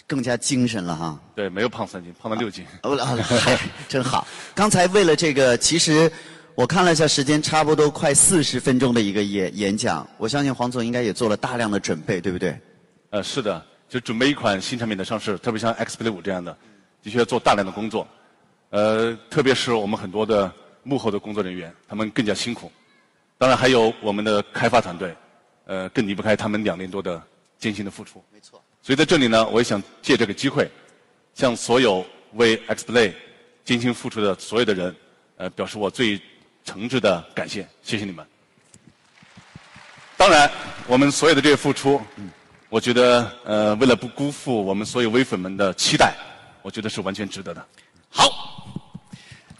[0.06, 1.18] 更加精神了哈。
[1.34, 2.64] 对，没有胖三斤，胖了六斤。
[2.84, 4.24] 哦，嗨，真好。
[4.54, 6.10] 刚才为了这个，其实
[6.54, 10.08] 我看了一下时间，差不多快四十分钟的一个演演讲。
[10.18, 12.56] 我相信黄总应该也做了大量的准备，对不对？
[13.10, 13.60] 呃，是的。
[13.88, 16.56] 就准备一款新产品的上市，特别像 X Play 五这样的，
[17.02, 18.06] 的确要做大量的工作。
[18.68, 20.48] 呃，特别是我们很多的
[20.82, 22.70] 幕后的工作人员，他们更加辛苦。
[23.38, 25.14] 当然还有我们的开发团队，
[25.66, 27.22] 呃，更离不开他们两年多的
[27.58, 28.22] 艰辛的付出。
[28.32, 28.62] 没错。
[28.82, 30.70] 所以在这里呢，我也想借这个机会，
[31.34, 32.04] 向所有
[32.34, 33.12] 为 X Play
[33.64, 34.96] 艰辛付出的所有的人，
[35.36, 36.20] 呃，表示我最
[36.64, 38.26] 诚挚的感谢，谢谢你们。
[40.16, 40.50] 当然，
[40.86, 42.00] 我们所有的这些付出。
[42.16, 42.30] 嗯
[42.70, 46.14] 我觉得，呃，为了不辜负我们所有微粉们的期待，
[46.62, 47.66] 我觉得是完全值得的。
[48.08, 48.59] 好，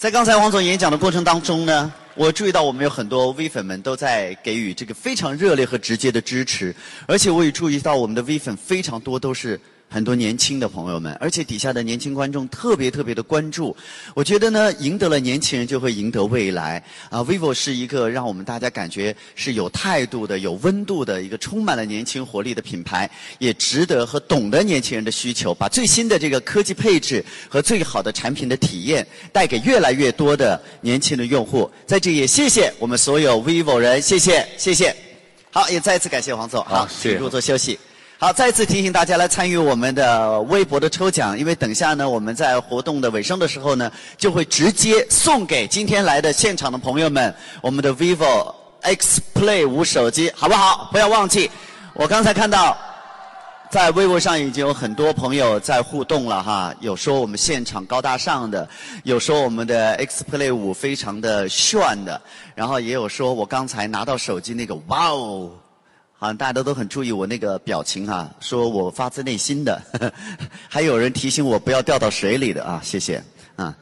[0.00, 6.74] 在刚才王总演讲的过程当中呢，我注意到我们有很多微粉们都在给予这个非常热烈和直接的支持，
[7.06, 9.60] 而且我也注意到我们的微粉非常多都是。
[9.92, 13.76] 很多年轻的朋友们，而且底下的年轻观众特别特别的关注。
[14.14, 16.82] 我觉得呢，赢得了年轻人就会赢得未来。
[17.08, 23.10] 啊，vivo 是一个让我们大家感觉是有态度的、有温度的一个充满了年轻活力的品牌，
[23.40, 31.68] 也值得和懂得年轻人的需求，把最新的这个科技配置和最好的产品的体验带给越来越多的年轻的用户。
[31.84, 34.94] 在这也谢谢我们所有 vivo 人，谢谢谢谢。
[35.50, 36.62] 好，也再次感谢黄总。
[36.62, 37.76] 好，请入座休息。
[38.22, 50.90] 好，再次提醒大家来参与我们的微博的抽奖，因为等下呢，我们在活动的尾声的时候呢，就会直接送给今天来的现场的朋友们我们的 vivo X Play 五手机，好不好？
[50.92, 51.50] 不要忘记，
[51.94, 52.76] 我刚才看到
[53.70, 58.68] 在微博上已经有很多朋友在互动了哈，有说我们现场高大上的，
[59.02, 62.20] 有说我们的 X Play 五非常的炫的，
[62.54, 65.50] 然后也有说我刚才拿到手机那个哇哦。
[66.20, 69.80] 好像大家都很注意我那个表情啊，说我发自内心的，
[70.68, 73.24] 还有人提醒我不要掉到水里的啊，谢谢
[73.56, 73.74] 啊。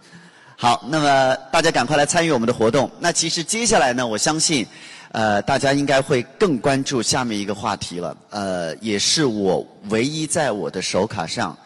[0.57, 2.89] 好，那么大家赶快来参与我们的活动。
[3.01, 4.65] 那其实接下来呢，我相信，
[5.11, 8.17] 呃，大家应该会更关注下面一个话题了。
[8.31, 11.59] 呃，也是我唯一在我的手卡上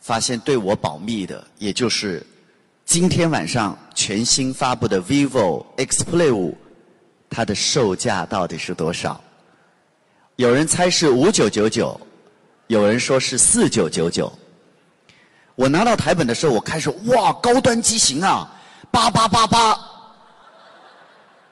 [0.00, 2.26] 发现对我保密的，也就是
[2.84, 6.58] 今天晚上全新发布的 vivo X Play 五，
[7.30, 9.20] 它的售价到底是多少？
[10.38, 12.00] 有人猜是五九九九，
[12.68, 14.32] 有人说是四九九九。
[15.56, 18.48] 我拿到台本的时候，我开始哇，高端机型啊，
[18.88, 19.76] 八八八八。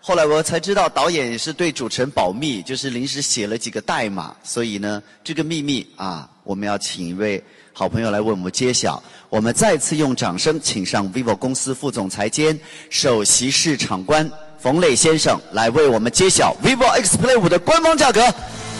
[0.01, 9.03] 后来我才知道，导演是对主持人保密，就是临时写了几个代码，所以呢，这个秘密啊，我们要请一位好朋友来为我们揭晓。
[9.29, 12.57] 我们再次用掌声请上 vivo 公司副总裁兼
[12.89, 14.31] 首席市场官
[14.61, 18.23] 冯磊先生来为我们揭晓 vivo X Play 五的官方价格。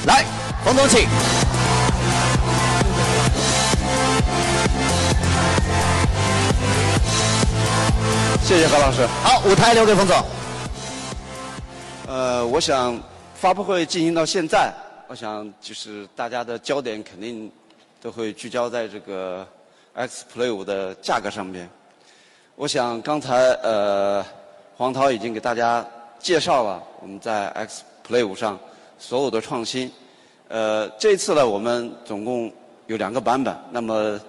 [0.05, 0.25] 来，
[0.65, 1.09] 冯总，请。
[8.45, 9.05] 谢谢何老师。
[9.25, 10.17] 好，舞台留给冯总。
[12.07, 13.01] 呃，我想
[13.35, 14.73] 发布会进行到现在，
[15.09, 17.51] 我想就是大家的焦点肯定
[18.01, 19.45] 都会聚焦在这个
[19.95, 21.69] X Play 五的价格上面。
[22.55, 24.25] 我想刚才呃
[24.77, 25.85] 黄涛已经给大家
[26.21, 28.57] 介绍了我们在 X Play 五上。
[28.99, 29.91] 所有的创新，
[30.49, 32.53] 呃，这次呢，我们总共
[32.87, 33.57] 有两个版本。
[33.71, 34.21] 那么，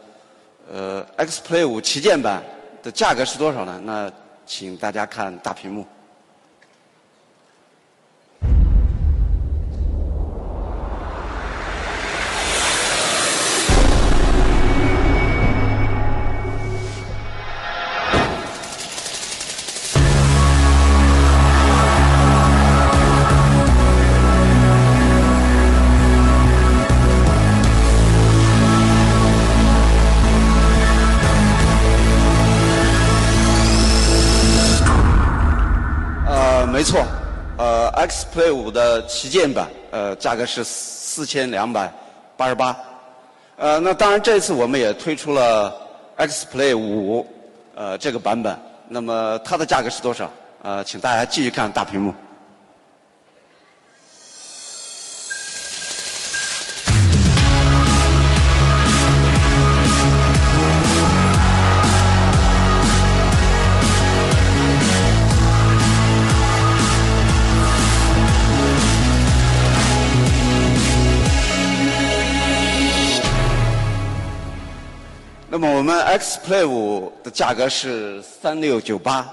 [0.71, 2.43] 呃，X Play 五旗舰版
[2.83, 3.81] 的价格是多少呢？
[3.85, 4.11] 那
[4.45, 5.85] 请大家看大屏幕。
[38.37, 41.91] Play 五的旗舰版，呃，价格是四千两百
[42.37, 42.77] 八十八。
[43.55, 45.73] 呃，那当然这次我们也推出了
[46.17, 47.25] X Play 五，
[47.73, 48.55] 呃，这个版本。
[48.87, 50.29] 那么它的价格是多少？
[50.61, 52.13] 呃，请大家继续看大屏幕。
[75.87, 79.25] 我们 X Play 五的价格是三六九八，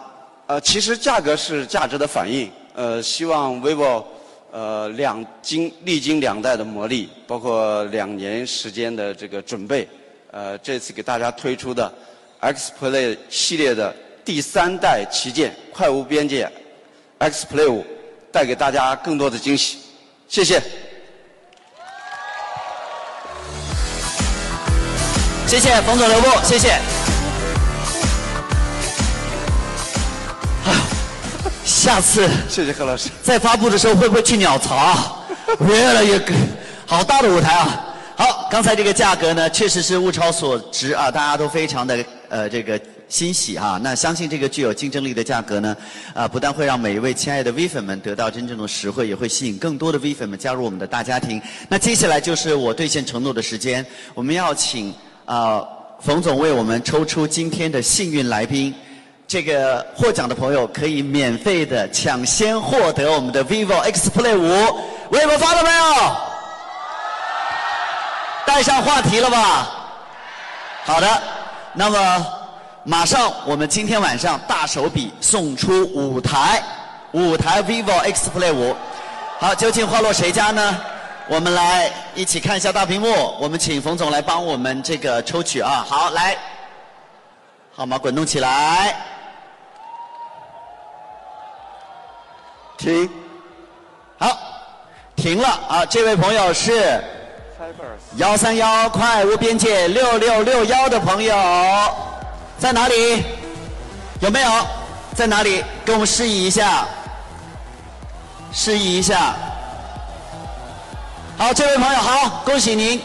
[0.47, 2.49] 呃，其实价格是价值的反应。
[2.77, 4.05] 呃，希望 vivo
[4.53, 9.89] 呃两经历经两代的磨砺，包括两年时间的这个准备，
[10.31, 11.93] 呃，这次给大家推出的
[12.39, 13.93] X Play 系列的
[14.25, 16.49] 第三代旗舰快无边界
[17.19, 17.85] X Play 五，
[18.31, 19.79] 带给大家更多的惊喜。
[20.29, 20.63] 谢谢。
[25.47, 26.81] 谢谢冯总留步，谢谢。
[31.65, 33.11] 下次谢谢何老师。
[33.23, 35.17] 在发布的时候会不会去鸟巢啊？
[35.69, 36.21] 越来越
[36.87, 37.95] 好大的舞台啊！
[38.17, 43.79] 好，刚才这个价格呢，确实是物超所值啊，大家都非常的呃这个欣喜啊。
[43.83, 45.77] 那相信这个具有竞争力的价格呢，
[46.15, 51.41] 啊，不但会让每一位亲爱的 V 粉们得到真正的实惠，也会吸引更多的 V 粉们加入我们的大家庭。
[51.69, 53.85] 那接下来就是我兑现承诺的时间，
[54.15, 54.95] 我们要请。
[55.25, 55.67] 啊，
[56.01, 58.75] 冯总为我们抽出今天的幸运来宾，
[59.27, 64.79] 这个获奖的朋友可以免费的抢先获得我们的 vivo X Play 五，
[65.11, 66.17] 微博发了没有？
[68.47, 69.71] 带上话题了吧？
[70.85, 71.23] 好的，
[71.73, 72.27] 那么
[72.85, 76.63] 马上我们今天晚上大手笔送出五台，
[77.13, 78.77] 五台 vivo X Play 五，
[79.39, 80.79] 好，究竟花落谁家呢？
[81.27, 83.35] 我们来一起看一下大屏幕。
[83.41, 85.85] 我们请冯总来帮我们这个抽取啊。
[85.89, 86.37] 好，来，
[87.75, 88.95] 号码滚动起来，
[92.77, 93.09] 停，
[94.19, 94.39] 好，
[95.17, 95.87] 停了啊。
[95.87, 97.03] 这位朋友是
[98.17, 101.35] 幺三幺快无边界六六六幺的朋友，
[102.59, 103.25] 在哪里？
[104.21, 104.67] 有没有？
[105.15, 105.65] 在哪里？
[105.87, 106.87] 跟我们示意一下，
[108.53, 109.35] 示意一下。
[111.37, 113.01] 好，这位朋友好，恭喜您。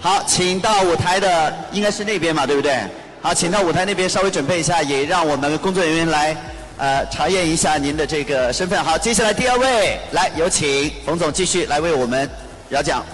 [0.00, 2.80] 好，请到舞台的应该是那边嘛，对不对？
[3.20, 6.34] 好，请到舞台那边稍微准备一下，也让我们工作人员来
[6.78, 8.82] 呃查验一下您的这个身份。
[8.82, 12.28] 好，接下来第二位，来有请冯总继续来为我们
[12.70, 13.04] 摇奖。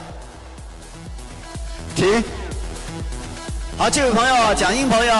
[1.96, 2.22] 停。
[3.76, 5.14] 好，这位朋友，蒋英朋友，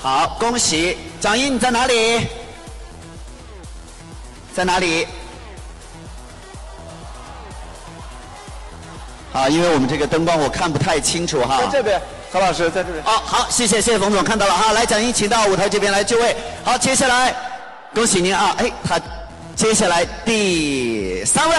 [0.00, 2.26] 好，恭喜，蒋英你在哪里？
[4.54, 5.06] 在哪里？
[9.32, 11.58] 啊，因为我们这个灯光我看不太清楚哈。
[11.58, 13.02] 在这边，何老师在这边。
[13.02, 14.72] 好，好，谢谢，谢谢冯总看到了哈。
[14.72, 16.36] 来，蒋英，请到舞台这边来就位。
[16.62, 17.34] 好，接下来，
[17.94, 18.54] 恭喜您啊！
[18.58, 19.00] 哎，他
[19.56, 21.56] 接下来第三位，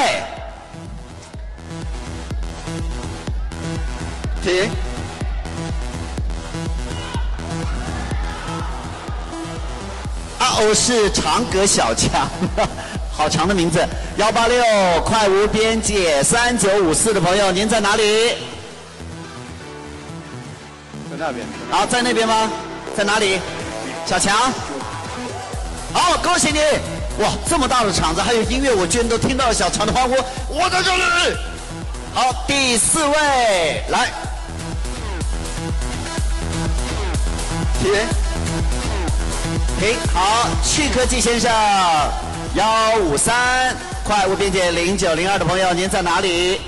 [4.43, 4.69] 停。
[10.37, 12.29] 啊哦，是长葛小强。
[13.15, 13.85] 好长的名字，
[14.17, 14.63] 幺八六
[15.05, 18.29] 快无边界三九五四的朋友，您在哪里？
[21.11, 21.45] 在那边。
[21.69, 22.49] 好，在那边吗？
[22.97, 23.39] 在哪里？
[24.05, 24.51] 小强。
[25.93, 26.59] 好，恭喜你！
[27.23, 30.15] 哇，这么大的场子，还有音乐，我居然都听到了小强的欢呼。
[30.49, 31.03] 我在这里。
[32.15, 34.09] 好，第四位，来。
[37.79, 37.93] 停。
[39.79, 39.95] 停。
[40.11, 41.51] 好，趣科技先生。
[42.55, 46.61] 幺五三快无边界零九零二的朋友，您在哪里？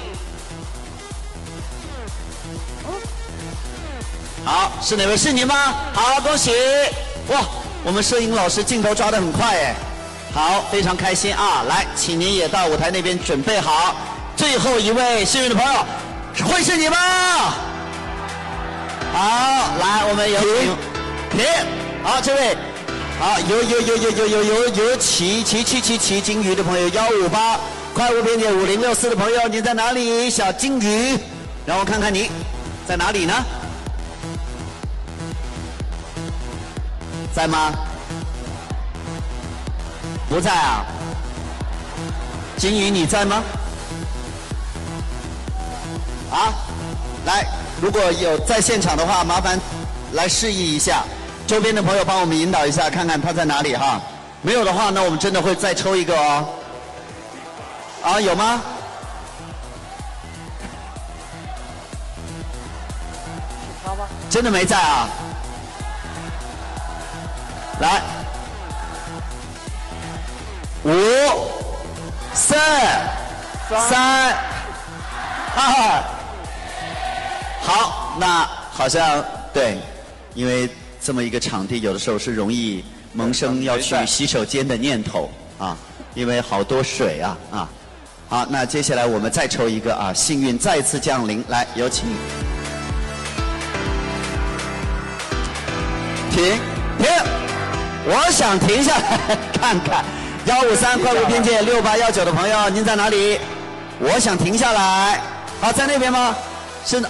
[4.44, 5.16] 好，是哪位？
[5.16, 5.76] 是您吗？
[5.94, 6.52] 好，恭喜！
[7.28, 7.42] 哇，
[7.84, 9.76] 我们摄影老师镜头抓得很快哎。
[10.34, 11.64] 好，非常开心啊！
[11.70, 13.96] 来，请您也到舞台那边准备好。
[14.36, 15.86] 最后一位幸运的朋友，
[16.48, 16.98] 会是你吗？
[19.14, 21.46] 好，来，我们有请，停，
[22.04, 22.58] 好，这位。
[23.18, 27.58] 好，有有有有有有有有骑骑骑骑骑金鱼的朋友，幺五八
[27.94, 30.30] 快无边界五零六四的朋友，你在哪里？
[30.30, 31.18] 小金鱼，
[31.66, 32.30] 让我看看你
[32.86, 33.34] 在哪里呢？
[37.34, 37.72] 在吗？
[40.28, 40.86] 不在啊。
[42.58, 43.42] 金鱼你在吗？
[46.32, 46.54] 啊，
[47.26, 47.48] 来，
[47.82, 49.58] 如果有在现场的话，麻烦
[50.12, 51.06] 来示意一下。
[51.48, 54.02] 周边的朋友帮我们引导一下，看看他在哪里哈。
[54.42, 56.50] 没有的话，那我们真的会再抽一个哦。
[58.04, 58.62] 啊，有吗？
[64.30, 65.08] 真的没在啊？
[67.80, 68.02] 来，
[70.84, 70.92] 五、
[72.34, 72.56] 四、
[73.70, 74.34] 三、
[75.56, 76.04] 二，
[77.62, 79.24] 好，那好像
[79.54, 79.80] 对，
[80.34, 80.70] 因为。
[81.06, 82.84] 这么一个场地，有的时候是容易
[83.14, 85.30] 萌生要去洗手间的念头
[85.60, 85.78] 啊，
[86.16, 87.70] 因为好多水啊啊。
[88.28, 92.08] 好，那接下来我们再抽一个啊，幸运再次降临，来有请。
[96.32, 96.44] 停
[96.98, 97.08] 停，
[98.08, 100.04] 我想停下来看看。
[100.48, 103.40] 幺五三快乐边界六八幺九的朋友，您在哪里？
[104.00, 105.22] 我想停下来。
[105.62, 106.36] 好，在那边吗？
[106.84, 107.08] 是哪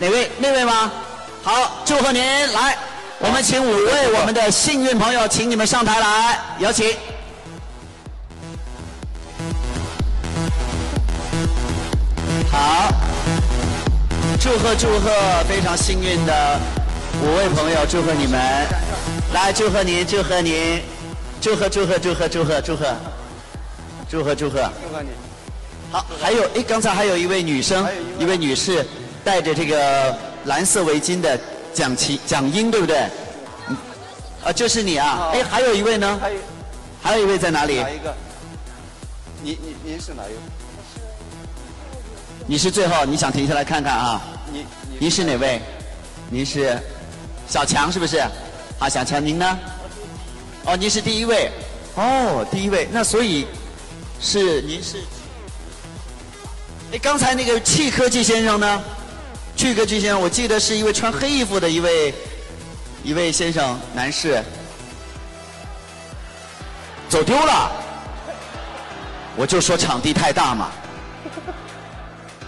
[0.00, 0.28] 哪位？
[0.40, 0.90] 那位吗？
[1.44, 2.20] 好，祝贺您！
[2.52, 2.76] 来，
[3.18, 6.94] 我们请五位我们的幸运朋友，请你们上台来，有请。
[12.50, 12.92] 好，
[14.38, 15.10] 祝贺祝贺，
[15.48, 16.60] 非常幸运的
[17.22, 18.38] 五位朋友，祝贺你们！
[19.32, 20.82] 来，祝贺您，祝贺您，
[21.40, 22.94] 祝贺祝贺祝贺祝贺祝贺，
[24.10, 24.70] 祝贺祝贺！
[24.82, 25.08] 祝贺你。
[25.90, 27.86] 好，还有哎，刚才还有一位女生，
[28.18, 28.86] 一位女士，
[29.24, 30.14] 戴着这个
[30.44, 31.38] 蓝色围巾的
[31.76, 32.96] 蒋奇蒋英，对不对？
[33.68, 33.76] 嗯
[34.42, 35.28] 啊，就是你啊！
[35.34, 36.18] 哎，还有一位呢？
[36.18, 36.40] 还有
[37.02, 37.76] 还有一位在哪里？
[37.82, 38.14] 哪一个？
[39.42, 40.38] 你你您是哪一位？
[42.46, 44.22] 你是最后，你想停下来看看啊？
[44.50, 45.60] 你你您是哪位？
[46.30, 46.80] 您是
[47.46, 48.20] 小强是不是？
[48.78, 49.58] 啊，小强您呢？
[50.64, 51.52] 哦，您是第一位。
[51.96, 53.46] 哦，第一位，那所以
[54.18, 54.96] 是您是？
[56.92, 58.82] 哎，刚才那个汽科技先生呢？
[59.56, 62.14] 契科技先生，我记得是一位穿黑衣服的一位
[63.02, 64.42] 一位先生，男士，
[67.08, 67.72] 走丢了。
[69.34, 70.70] 我就说场地太大嘛。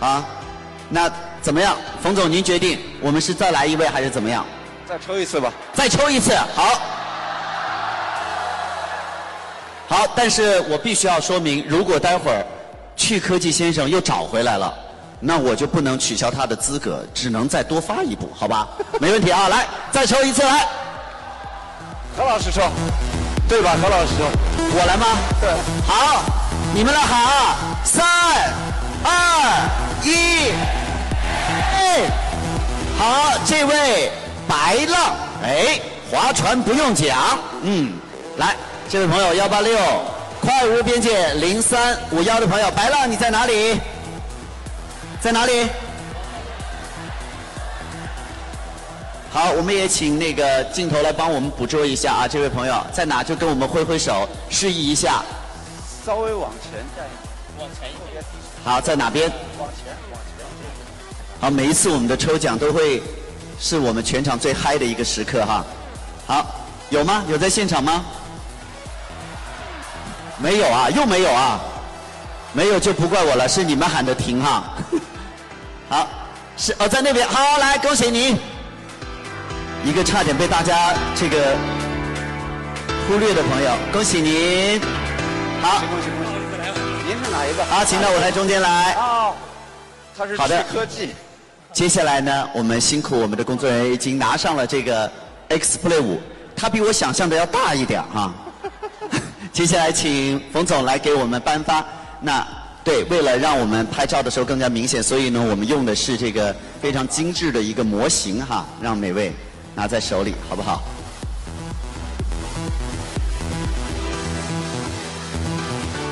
[0.01, 0.25] 啊，
[0.91, 1.11] 那
[1.41, 4.45] 怎么样，冯总您决定，我们是再来一位还是怎么样？
[4.87, 5.53] 再抽一次吧。
[5.73, 6.81] 再抽一次，好。
[9.89, 12.45] 好，但是我必须要说明，如果待会儿
[12.95, 14.73] 去科技先生又找回来了，
[15.21, 18.69] 那我就不能取消他的资格，只能再多发一步，好吧？
[19.01, 20.67] 没问题啊，来，再抽一次，来，
[22.17, 22.63] 何老师抽，
[23.49, 23.77] 对吧？
[23.83, 24.25] 何老师抽。
[24.71, 25.07] 我来吗？
[25.41, 25.51] 对。
[25.87, 26.23] 好，
[26.75, 27.57] 你们来喊啊！
[27.85, 28.07] 三、
[29.03, 29.11] 二、
[30.05, 30.53] 一，
[31.75, 32.11] 哎，
[32.99, 34.13] 好，这位
[34.47, 35.81] 白浪，哎，
[36.11, 37.17] 划船不用桨，
[37.63, 37.93] 嗯，
[38.37, 38.55] 来，
[38.89, 39.77] 这位朋友幺八六，
[40.41, 43.81] 快无边界零三五幺的朋友，白浪你在哪里？
[45.21, 45.69] 在哪里？
[49.31, 55.23] 好，我们也请那个镜头来帮我们捕捉一下啊，这位朋友在哪就跟我们挥挥手，示意一下。
[56.07, 57.29] 稍微往前站一点。
[57.59, 58.25] 往前一点。
[58.65, 59.29] 好，在哪边？
[59.59, 60.47] 往前，往前。
[61.41, 63.03] 好，每一次我们的抽奖都会
[63.61, 65.65] 是我们全场最嗨的一个时刻哈。
[66.27, 66.47] 好，
[66.89, 67.25] 有吗？
[67.29, 68.05] 有在现场吗？
[70.39, 71.61] 没有啊，又没有啊，
[72.53, 74.65] 没有就不怪我了，是你们喊的停哈。
[75.89, 76.07] 好，
[76.57, 78.37] 是哦，在那边，好，来恭喜您，
[79.85, 81.57] 一个差点被大家这个
[83.07, 84.79] 忽略的朋友，恭喜您。
[85.63, 86.33] 好，恭喜恭喜！
[87.07, 87.65] 您是哪一个？
[87.65, 88.93] 好，请到舞台中间来。
[88.95, 89.35] 哦，
[90.17, 91.15] 他是好的科技。
[91.73, 95.11] 接下来呢，我们辛苦我们的工作人员已经拿上了这个
[95.49, 96.21] X Play 五，
[96.55, 98.33] 它比我想象的要大一点哈。
[99.53, 101.83] 接下来请冯总来给我们颁发。
[102.21, 102.47] 那
[102.89, 109.31] 对，为了让我们拍照的时候更加明显，所以呢，我们用的是这个非常精致的一个模型哈，让每位
[109.75, 110.83] 拿在手里，好不好？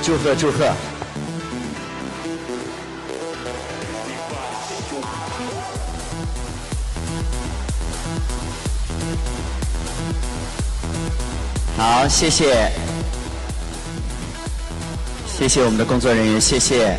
[0.02, 0.70] 祝贺祝贺！
[11.78, 12.70] 好，谢谢，
[15.38, 16.96] 谢谢我们的工作人员，谢谢。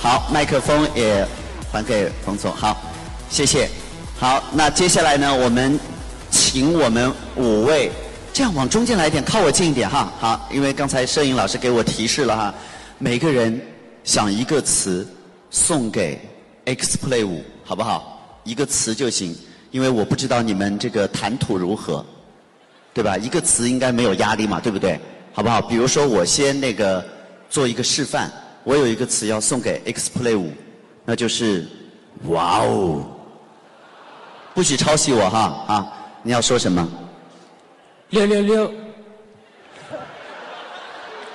[0.00, 1.22] 好，麦克风也
[1.70, 2.80] 还给冯总，好，
[3.28, 3.68] 谢谢。
[4.18, 5.78] 好，那接下来呢，我们
[6.30, 7.92] 请我们五位，
[8.32, 10.10] 这样往中间来一点，靠我近一点哈。
[10.18, 12.54] 好，因为刚才摄影老师给我提示了哈，
[12.96, 13.60] 每个人
[14.02, 15.06] 想一个词
[15.50, 16.18] 送给
[16.64, 18.40] X Play 五，好不好？
[18.44, 19.36] 一个词就行，
[19.72, 22.02] 因为我不知道你们这个谈吐如何。
[22.94, 23.18] 对吧？
[23.18, 24.98] 一个词应该没有压力嘛，对不对？
[25.34, 25.60] 好不好？
[25.60, 27.04] 比如说，我先那个
[27.48, 28.30] 做一个示范，
[28.64, 30.52] 我有一个词要送给 X Play 五，
[31.04, 31.66] 那就是
[32.24, 33.04] 哇哦！
[34.54, 35.92] 不许抄袭我哈啊！
[36.22, 36.86] 你要说什么？
[38.10, 38.72] 六六六，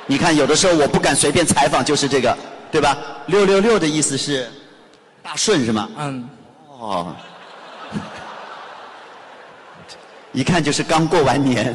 [0.05, 2.37] 你看，有的时候我不敢随便采访，就是这个，
[2.69, 2.97] 对吧？
[3.27, 4.49] 六六六的意思是
[5.21, 5.89] 大顺是吗？
[5.97, 6.29] 嗯，
[6.67, 7.15] 哦，
[10.33, 11.73] 一看就是刚过完年，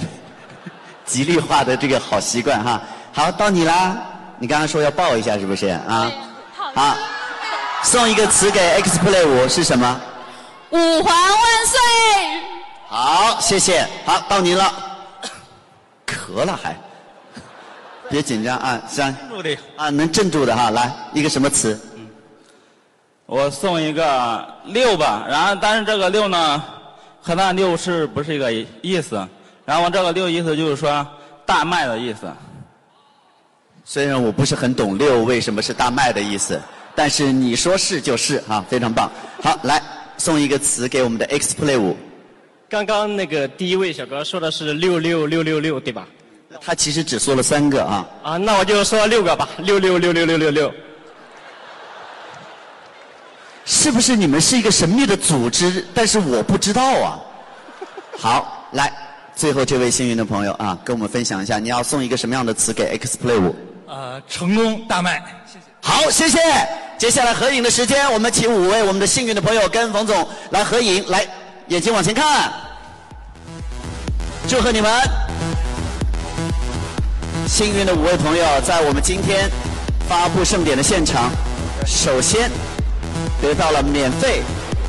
[1.07, 2.83] 吉利化的这个好习惯哈。
[3.13, 6.11] 好，到你啦，你刚刚说要抱一下是不是啊？
[6.75, 6.97] 好，
[7.83, 10.01] 送一个词给 X Play 五是什么？
[10.71, 11.79] 五环万岁！
[12.89, 13.87] 好，谢谢。
[14.05, 14.73] 好，到您了。
[16.07, 16.79] 咳了还，
[18.09, 19.17] 别紧张啊，三，
[19.77, 20.71] 啊，能镇住的哈。
[20.71, 21.79] 来，一个什么词？
[23.27, 26.63] 我送一个六吧，然后但是这个六呢，
[27.21, 28.53] 和那六是不是一个
[28.83, 29.27] 意思？
[29.65, 31.07] 然后这个六意思就是说
[31.45, 32.33] 大麦的意思。
[33.91, 36.61] 虽然我不是很懂六为什么是大麦的意思，
[36.95, 39.11] 但是你说是就是啊，非常棒。
[39.43, 39.83] 好，来
[40.19, 41.97] 送一个词给我们的 X Play 五。
[42.69, 46.07] 刚刚那个第一位小哥说的是六六六六六，对吧？
[46.61, 48.07] 他其实只说了三个啊。
[48.23, 50.75] 啊，那我就说六个吧，六六六六六六六。
[53.65, 55.83] 是不是你们是一个神秘的组织？
[55.95, 57.19] 但是我不知道啊。
[58.19, 58.93] 好，来，
[59.35, 63.57] 最后这位幸运的朋友啊，跟我们分享一下，你要送一个什么样的词给 X Play 五？
[63.89, 65.65] 呃，成功大卖，谢谢。
[65.81, 66.39] 好，谢谢。
[66.99, 71.27] 接下来合影的时间，我们请五位我们的幸运的朋友跟冯总来合影，来，
[71.69, 72.53] 眼睛往前看，
[74.47, 74.93] 祝贺你们！
[77.49, 79.49] 幸运的五位朋友在我们今天
[80.07, 81.31] 发布盛典的现场，
[81.87, 82.51] 首先
[83.41, 84.43] 得到了免费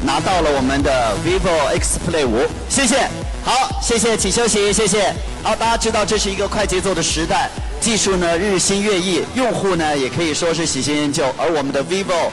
[0.03, 3.07] 拿到了我们的 vivo X Play 五，谢谢。
[3.45, 5.13] 好，谢谢，请休息，谢谢。
[5.41, 7.49] 好，大家知道这是一个快节奏的时代。
[7.80, 12.30] 技术呢日新月异，用户呢也可以说是喜新厌旧，而我们的 vivo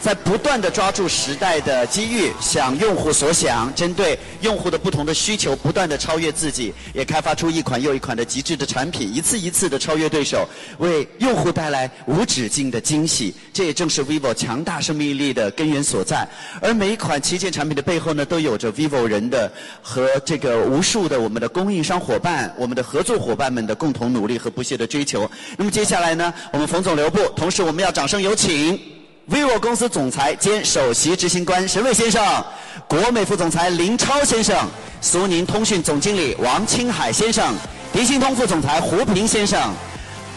[0.00, 10.48] 在不断的抓住时代的机遇，想用户所想，针对用户的不同的需求，不断的超越自己，也开发出一款又一款的极致的产品，一次一次的超越对手，
[10.78, 13.34] 为用户带来无止境的惊喜。
[13.52, 16.26] 这也正是 vivo 强大生命力的根源所在。
[16.62, 19.52] 而每一款旗舰产品的背后呢，都有着 vivo 人的
[19.82, 25.30] 和这个无数的我们的供应商伙伴、我们的合作伙伴们的共同努力和不懈的追求。
[25.58, 28.99] 那么接下来呢，我们冯总留步，同时我们要掌声有请。
[29.30, 32.44] Vivo 公司总裁兼首席执行官沈伟先生，
[32.88, 34.68] 国美副总裁林超先生，
[35.00, 37.54] 苏宁通讯总经理王青海先生，
[37.92, 39.72] 迪信通副总裁胡平先生，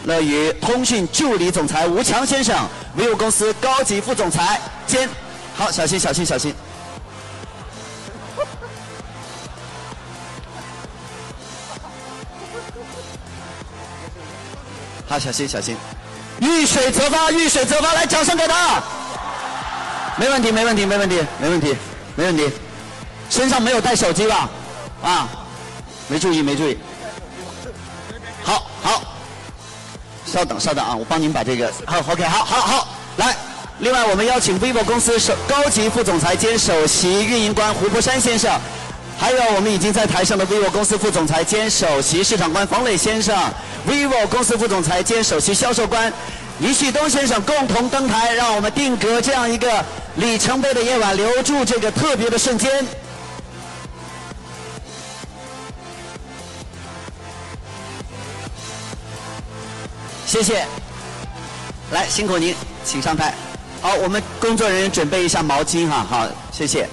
[0.05, 2.55] 乐于通讯助理总裁吴强先生
[2.95, 5.09] ，vivo 公司高级副总裁兼，
[5.55, 6.53] 好，小心小心小心。
[15.07, 15.75] 好，小心小心。
[16.43, 18.83] 遇水则发，遇水则发，来，掌声给他。
[20.17, 21.75] 没问题，没问题，没问题，没问题，
[22.15, 22.51] 没问题。
[23.29, 24.49] 身上没有带手机吧？
[25.01, 25.27] 啊，
[26.09, 26.77] 没注意，没注意。
[28.43, 29.01] 好好，
[30.25, 33.35] 稍等，稍等啊，我帮您把这个好，OK，好好好，来。
[33.79, 38.51] 另外，我们邀请 vivo 公司首高级副总裁兼首席运营官胡博山先生，
[39.17, 43.35] 还有我们已经在台上的 vivo 公司副总裁兼首席市场官冯磊先生
[43.87, 46.11] ，vivo 公司副总裁兼首席销售官
[46.59, 49.83] 李旭东先生共同登台，让我们定格这样一个
[50.15, 52.85] 里程碑的夜晚，留住这个特别的瞬间。
[60.25, 60.65] 谢谢，
[61.91, 63.33] 来辛苦您，请上台。
[63.81, 66.87] 好，我们工作人员准备一下毛巾哈，好，谢谢。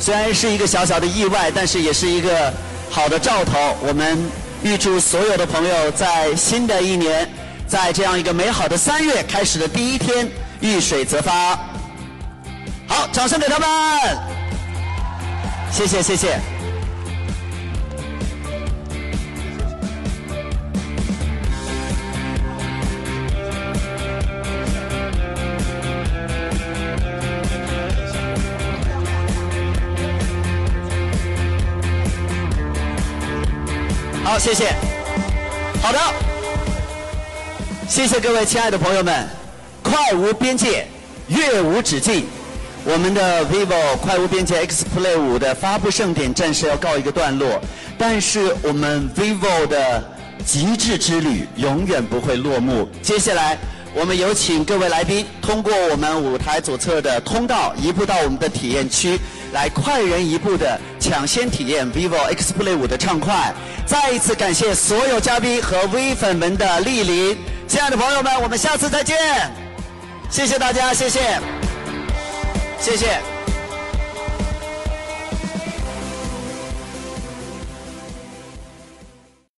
[0.00, 2.50] 虽然是一个小小的意外，但是也是一个
[2.88, 3.52] 好的兆头。
[3.86, 4.18] 我们
[4.62, 7.28] 预祝所有的朋友在新的一年，
[7.68, 10.26] 在这样一个美好的三月开始的第一天，
[10.60, 11.54] 遇水则发。
[12.88, 13.68] 好，掌声给他们，
[15.70, 16.59] 谢谢谢谢。
[34.30, 34.72] 好，谢谢。
[35.82, 35.98] 好的，
[37.88, 39.26] 谢谢各位亲爱的朋友们。
[39.82, 40.86] 快无边界，
[41.26, 42.26] 越无止境。
[42.84, 47.60] 我们的 vivo 快无边界 X Play 五的发布盛典暂时要告一个段落，
[47.98, 50.00] 但是我们 vivo 的
[50.46, 52.88] 极致之旅永远不会落幕。
[53.02, 53.58] 接下来，
[53.92, 59.18] 我们有请各位来宾通过我们舞台左侧的通道，移步到我们的体验区。
[59.52, 63.52] 来快人一步的抢先体验 vivo X Play 五的畅快，
[63.86, 67.36] 再一次感谢所有嘉宾和微粉们的莅临，
[67.66, 69.16] 亲爱的朋友们，我们下次再见，
[70.30, 71.20] 谢谢大家，谢谢，
[72.78, 73.39] 谢谢。